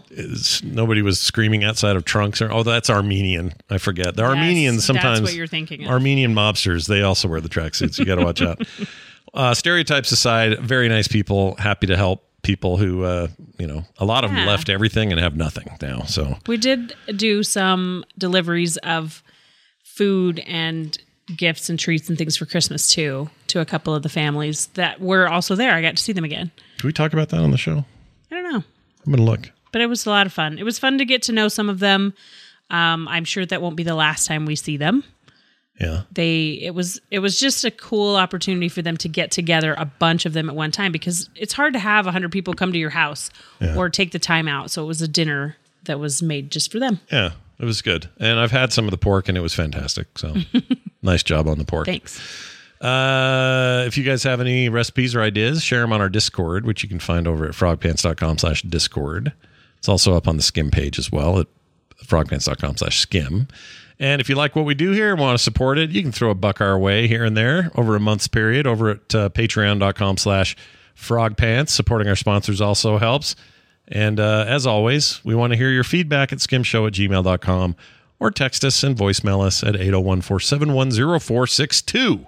Nobody 0.62 1.00
was 1.00 1.20
screaming 1.20 1.64
outside 1.64 1.96
of 1.96 2.04
trunks. 2.04 2.42
Or 2.42 2.52
oh, 2.52 2.64
that's 2.64 2.90
Armenian. 2.90 3.54
I 3.70 3.78
forget. 3.78 4.16
The 4.16 4.24
Armenians 4.24 4.78
that's 4.78 4.87
sometimes. 4.87 5.22
what 5.22 5.35
you're 5.35 5.46
thinking 5.46 5.85
of. 5.85 5.90
Armenian 5.90 6.35
mobsters. 6.35 6.87
They 6.87 7.02
also 7.02 7.28
wear 7.28 7.40
the 7.40 7.48
tracksuits. 7.48 7.98
You 7.98 8.04
got 8.04 8.16
to 8.16 8.24
watch 8.24 8.42
out. 8.42 8.61
Uh, 9.34 9.52
stereotypes 9.52 10.12
aside, 10.12 10.58
very 10.60 10.88
nice 10.88 11.08
people. 11.08 11.56
Happy 11.56 11.86
to 11.88 11.96
help 11.96 12.24
people 12.42 12.76
who, 12.76 13.02
uh, 13.02 13.26
you 13.58 13.66
know, 13.66 13.84
a 13.98 14.04
lot 14.04 14.22
of 14.24 14.30
them 14.30 14.46
left 14.46 14.68
everything 14.68 15.10
and 15.10 15.20
have 15.20 15.34
nothing 15.36 15.66
now. 15.82 16.02
So 16.02 16.36
We 16.46 16.56
did 16.56 16.94
do 17.16 17.42
some 17.42 18.04
deliveries 18.18 18.76
of 18.78 19.22
food 19.82 20.40
and 20.46 20.96
gifts 21.36 21.70
and 21.70 21.78
treats 21.78 22.08
and 22.08 22.18
things 22.18 22.36
for 22.36 22.44
Christmas 22.46 22.86
too 22.88 23.30
to 23.46 23.60
a 23.60 23.64
couple 23.64 23.94
of 23.94 24.02
the 24.02 24.08
families 24.10 24.66
that 24.74 25.00
were 25.00 25.26
also 25.28 25.54
there. 25.54 25.72
I 25.74 25.80
got 25.82 25.96
to 25.96 26.02
see 26.02 26.12
them 26.12 26.24
again. 26.24 26.50
can 26.78 26.86
we 26.86 26.92
talk 26.92 27.12
about 27.12 27.30
that 27.30 27.40
on 27.40 27.50
the 27.50 27.56
show? 27.58 27.84
I 28.30 28.34
don't 28.34 28.52
know. 28.52 28.62
I'm 29.06 29.12
gonna 29.12 29.22
look. 29.22 29.50
but 29.72 29.80
it 29.80 29.86
was 29.86 30.06
a 30.06 30.10
lot 30.10 30.26
of 30.26 30.32
fun. 30.32 30.58
It 30.58 30.64
was 30.64 30.78
fun 30.78 30.98
to 30.98 31.04
get 31.04 31.22
to 31.22 31.32
know 31.32 31.48
some 31.48 31.68
of 31.70 31.78
them. 31.78 32.12
Um, 32.70 33.08
I'm 33.08 33.24
sure 33.24 33.44
that 33.46 33.60
won't 33.62 33.76
be 33.76 33.82
the 33.84 33.94
last 33.94 34.26
time 34.26 34.44
we 34.46 34.56
see 34.56 34.76
them. 34.76 35.02
Yeah. 35.80 36.02
They 36.12 36.58
it 36.62 36.74
was 36.74 37.00
it 37.10 37.18
was 37.18 37.40
just 37.40 37.64
a 37.64 37.70
cool 37.70 38.16
opportunity 38.16 38.68
for 38.68 38.80
them 38.80 38.96
to 38.98 39.08
get 39.08 39.30
together 39.30 39.74
a 39.76 39.84
bunch 39.84 40.24
of 40.24 40.32
them 40.32 40.48
at 40.48 40.54
one 40.54 40.70
time 40.70 40.92
because 40.92 41.28
it's 41.34 41.52
hard 41.52 41.72
to 41.72 41.80
have 41.80 42.04
100 42.04 42.30
people 42.30 42.54
come 42.54 42.72
to 42.72 42.78
your 42.78 42.90
house 42.90 43.30
or 43.76 43.88
take 43.88 44.12
the 44.12 44.18
time 44.18 44.46
out. 44.46 44.70
So 44.70 44.84
it 44.84 44.87
was 44.87 45.02
a 45.02 45.08
dinner 45.08 45.56
that 45.84 45.98
was 45.98 46.22
made 46.22 46.50
just 46.50 46.70
for 46.70 46.78
them. 46.78 47.00
Yeah. 47.10 47.32
It 47.58 47.64
was 47.64 47.82
good. 47.82 48.08
And 48.18 48.38
I've 48.38 48.50
had 48.50 48.72
some 48.72 48.84
of 48.84 48.90
the 48.90 48.98
pork 48.98 49.28
and 49.28 49.38
it 49.38 49.40
was 49.40 49.54
fantastic. 49.54 50.18
So 50.18 50.34
nice 51.02 51.22
job 51.22 51.48
on 51.48 51.58
the 51.58 51.64
pork. 51.64 51.87
Thanks. 51.87 52.20
Uh, 52.80 53.84
if 53.87 53.96
you 53.96 54.04
guys 54.04 54.22
have 54.24 54.40
any 54.40 54.68
recipes 54.68 55.14
or 55.14 55.22
ideas, 55.22 55.62
share 55.62 55.80
them 55.80 55.92
on 55.92 56.00
our 56.00 56.08
Discord, 56.08 56.66
which 56.66 56.82
you 56.82 56.88
can 56.88 56.98
find 56.98 57.26
over 57.26 57.46
at 57.46 57.52
frogpants.com 57.52 58.38
slash 58.38 58.62
Discord. 58.62 59.32
It's 59.78 59.88
also 59.88 60.14
up 60.14 60.28
on 60.28 60.37
the 60.37 60.42
skim 60.42 60.70
page 60.70 60.98
as 60.98 61.10
well 61.10 61.38
at 61.38 61.46
frogpants.com 62.04 62.76
slash 62.76 62.98
skim. 62.98 63.48
And 63.98 64.20
if 64.20 64.28
you 64.28 64.35
like 64.35 64.57
what 64.57 64.64
we 64.64 64.74
do 64.74 64.90
here 64.90 65.12
and 65.12 65.20
want 65.20 65.38
to 65.38 65.42
support 65.42 65.78
it, 65.78 65.90
you 65.90 66.02
can 66.02 66.12
throw 66.12 66.30
a 66.30 66.35
buck 66.35 66.61
our 66.61 66.78
way 66.78 67.07
here 67.07 67.24
and 67.24 67.37
there 67.37 67.70
over 67.74 67.94
a 67.94 68.00
month's 68.00 68.26
period 68.28 68.66
over 68.66 68.90
at 68.90 69.14
uh, 69.14 69.28
patreon.com 69.30 70.16
slash 70.16 70.57
frogpants. 70.96 71.68
Supporting 71.70 72.09
our 72.09 72.16
sponsors 72.16 72.61
also 72.61 72.98
helps. 72.98 73.37
And 73.87 74.18
uh, 74.18 74.46
as 74.48 74.66
always, 74.66 75.24
we 75.24 75.35
want 75.35 75.52
to 75.52 75.57
hear 75.57 75.70
your 75.70 75.85
feedback 75.85 76.33
at 76.33 76.38
skimshow 76.38 76.87
at 76.87 76.94
gmail.com 76.94 77.76
or 78.18 78.30
text 78.30 78.64
us 78.64 78.83
and 78.83 78.96
voicemail 78.96 79.44
us 79.44 79.62
at 79.62 79.76
801 79.76 80.22
471 80.22 81.20
0462. 81.20 82.26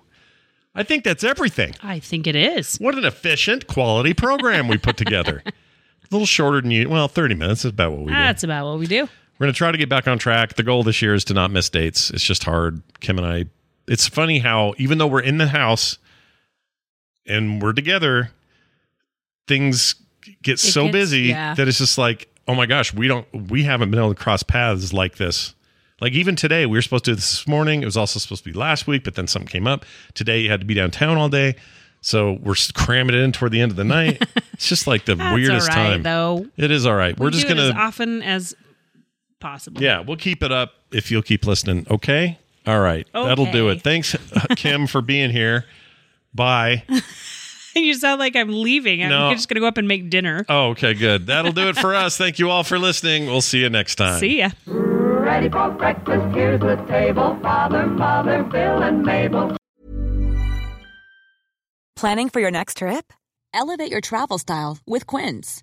I 0.75 0.83
think 0.83 1.05
that's 1.05 1.25
everything. 1.25 1.75
I 1.83 1.99
think 1.99 2.27
it 2.27 2.37
is. 2.37 2.77
What 2.77 2.97
an 2.97 3.05
efficient, 3.07 3.67
quality 3.67 4.13
program 4.13 4.69
we 4.69 4.77
put 4.77 4.97
together. 4.99 5.43
A 5.47 6.15
little 6.15 6.27
shorter 6.27 6.61
than 6.61 6.71
you. 6.71 6.89
Well, 6.89 7.09
30 7.09 7.35
minutes 7.35 7.65
is 7.65 7.71
about 7.73 7.93
what 7.93 8.01
we 8.03 8.07
do. 8.07 8.13
That's 8.13 8.45
about 8.45 8.67
what 8.67 8.79
we 8.79 8.87
do. 8.87 9.09
We're 9.39 9.45
going 9.45 9.55
to 9.55 9.59
try 9.59 9.71
to 9.71 9.79
get 9.79 9.89
back 9.89 10.09
on 10.09 10.19
track. 10.19 10.55
The 10.55 10.63
goal 10.63 10.83
this 10.83 11.03
year 11.03 11.15
is 11.15 11.25
to 11.25 11.35
not 11.35 11.51
miss 11.51 11.69
dates. 11.69 12.11
It's 12.11 12.25
just 12.25 12.45
hard. 12.45 12.83
Kim 13.01 13.19
and 13.19 13.27
I, 13.27 13.45
it's 13.87 14.09
funny 14.09 14.39
how 14.39 14.75
even 14.79 14.99
though 14.99 15.07
we're 15.07 15.21
in 15.21 15.39
the 15.39 15.49
house 15.49 15.99
and 17.27 17.61
we're 17.61 17.75
together, 17.75 18.31
things 19.47 19.95
get 20.43 20.59
so 20.59 20.85
gets- 20.85 20.93
busy 20.93 21.21
yeah. 21.23 21.55
that 21.55 21.69
it's 21.69 21.79
just 21.79 21.99
like, 21.99 22.29
oh 22.49 22.55
my 22.55 22.67
gosh, 22.67 22.95
we 22.95 23.09
don't, 23.09 23.27
we 23.51 23.65
haven't 23.65 23.91
been 23.91 23.99
able 24.01 24.15
to 24.15 24.21
cross 24.21 24.43
paths 24.43 24.93
like 24.93 25.17
this. 25.17 25.55
Like 26.01 26.13
even 26.13 26.37
today, 26.37 26.67
we 26.67 26.77
were 26.77 26.83
supposed 26.83 27.05
to 27.07 27.13
do 27.13 27.15
this 27.17 27.31
this 27.31 27.49
morning. 27.49 27.83
It 27.83 27.87
was 27.87 27.97
also 27.97 28.19
supposed 28.19 28.45
to 28.45 28.51
be 28.51 28.59
last 28.59 28.87
week, 28.87 29.05
but 29.05 29.15
then 29.15 29.27
something 29.27 29.49
came 29.49 29.67
up. 29.67 29.85
Today, 30.15 30.41
you 30.41 30.51
had 30.51 30.61
to 30.61 30.67
be 30.67 30.75
downtown 30.75 31.17
all 31.17 31.29
day. 31.31 31.57
So 32.03 32.39
we're 32.43 32.55
cramming 32.75 33.17
it 33.17 33.21
in 33.21 33.33
toward 33.33 33.53
the 33.53 33.61
end 33.61 33.73
of 33.73 33.77
the 33.77 33.85
night. 33.85 34.23
it's 34.53 34.69
just 34.69 34.87
like 34.87 35.07
the 35.07 35.17
weirdest 35.17 35.71
all 35.71 35.77
right, 35.77 35.91
time. 35.91 36.03
though. 36.03 36.47
It 36.57 36.71
is 36.71 36.87
all 36.87 36.95
right. 36.95 37.19
We're 37.19 37.31
just 37.31 37.47
it 37.47 37.49
going 37.49 37.61
as 37.61 37.75
often 37.75 38.23
as 38.23 38.55
possible. 39.41 39.83
yeah, 39.83 40.01
we'll 40.01 40.17
keep 40.17 40.43
it 40.43 40.53
up 40.53 40.73
if 40.93 41.11
you'll 41.11 41.23
keep 41.23 41.47
listening. 41.47 41.87
Okay. 41.91 42.39
All 42.67 42.81
right. 42.81 43.07
That'll 43.13 43.51
do 43.53 43.69
it. 43.69 43.83
Thanks, 43.83 44.15
uh, 44.15 44.47
Kim, 44.57 44.87
for 44.87 45.01
being 45.01 45.31
here. 45.31 45.65
Bye. 46.35 46.83
you 47.77 47.95
sound 47.95 48.19
like 48.19 48.35
I'm 48.35 48.49
leaving. 48.51 49.03
I'm 49.03 49.09
No. 49.11 49.33
just 49.33 49.49
gonna 49.49 49.61
go 49.61 49.67
up 49.69 49.79
and 49.79 49.87
make 49.87 50.11
dinner. 50.11 50.45
Oh, 50.49 50.71
okay, 50.71 50.93
good. 50.95 51.27
That'll 51.27 51.53
do 51.53 51.69
it 51.69 51.77
for 51.77 51.95
us. 51.95 52.17
Thank 52.19 52.39
you 52.39 52.51
all 52.51 52.65
for 52.65 52.79
listening. 52.79 53.27
We'll 53.27 53.41
see 53.41 53.61
you 53.61 53.71
next 53.71 53.95
time. 53.97 54.19
See 54.19 54.39
ya. 54.39 54.51
Ready 54.67 55.49
for 55.49 55.71
breakfast, 55.71 56.35
here's 56.35 56.61
the 56.61 56.77
table. 56.89 57.39
Father, 57.43 57.87
Mother, 57.87 58.43
Bill, 58.45 58.83
and 58.83 59.03
Mabel. 59.03 59.57
Planning 61.97 62.29
for 62.29 62.41
your 62.41 62.51
next 62.51 62.79
trip? 62.79 63.13
Elevate 63.55 63.91
your 63.91 64.01
travel 64.03 64.39
style 64.39 64.79
with 64.87 65.07
Quince. 65.07 65.63